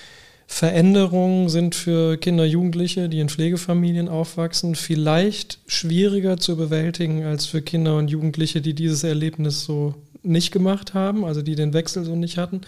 [0.53, 7.63] Veränderungen sind für Kinder, Jugendliche, die in Pflegefamilien aufwachsen, vielleicht schwieriger zu bewältigen als für
[7.63, 12.17] Kinder und Jugendliche, die dieses Erlebnis so nicht gemacht haben, also die den Wechsel so
[12.17, 12.63] nicht hatten.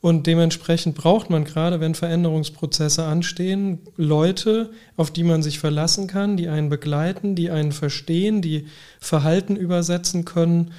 [0.00, 6.38] Und dementsprechend braucht man gerade, wenn Veränderungsprozesse anstehen, Leute, auf die man sich verlassen kann,
[6.38, 8.66] die einen begleiten, die einen verstehen, die
[9.00, 10.70] Verhalten übersetzen können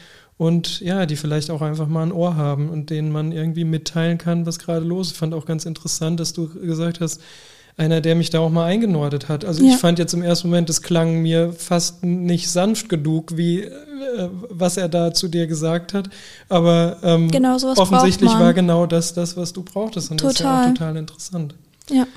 [0.41, 4.17] und ja, die vielleicht auch einfach mal ein Ohr haben und denen man irgendwie mitteilen
[4.17, 5.13] kann, was gerade los ist.
[5.13, 7.21] Ich fand auch ganz interessant, dass du gesagt hast,
[7.77, 9.45] einer, der mich da auch mal eingenordet hat.
[9.45, 9.73] Also ja.
[9.73, 13.71] ich fand jetzt im ersten Moment, es klang mir fast nicht sanft genug, wie äh,
[14.49, 16.09] was er da zu dir gesagt hat.
[16.49, 20.09] Aber ähm, genau, offensichtlich war genau das, das, was du brauchtest.
[20.09, 20.31] Und total.
[20.31, 21.55] das ist ja auch total interessant.
[21.91, 22.07] Ja.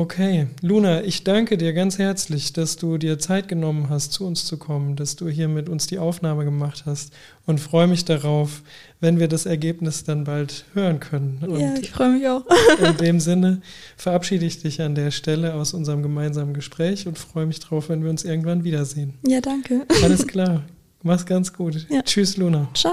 [0.00, 4.44] Okay, Luna, ich danke dir ganz herzlich, dass du dir Zeit genommen hast, zu uns
[4.44, 7.12] zu kommen, dass du hier mit uns die Aufnahme gemacht hast
[7.46, 8.62] und freue mich darauf,
[9.00, 11.38] wenn wir das Ergebnis dann bald hören können.
[11.44, 12.44] Und ja, ich freue mich auch.
[12.80, 13.60] in dem Sinne
[13.96, 18.04] verabschiede ich dich an der Stelle aus unserem gemeinsamen Gespräch und freue mich darauf, wenn
[18.04, 19.14] wir uns irgendwann wiedersehen.
[19.26, 19.84] Ja, danke.
[20.04, 20.62] Alles klar.
[21.02, 21.88] Mach's ganz gut.
[21.90, 22.02] Ja.
[22.02, 22.68] Tschüss, Luna.
[22.72, 22.92] Ciao.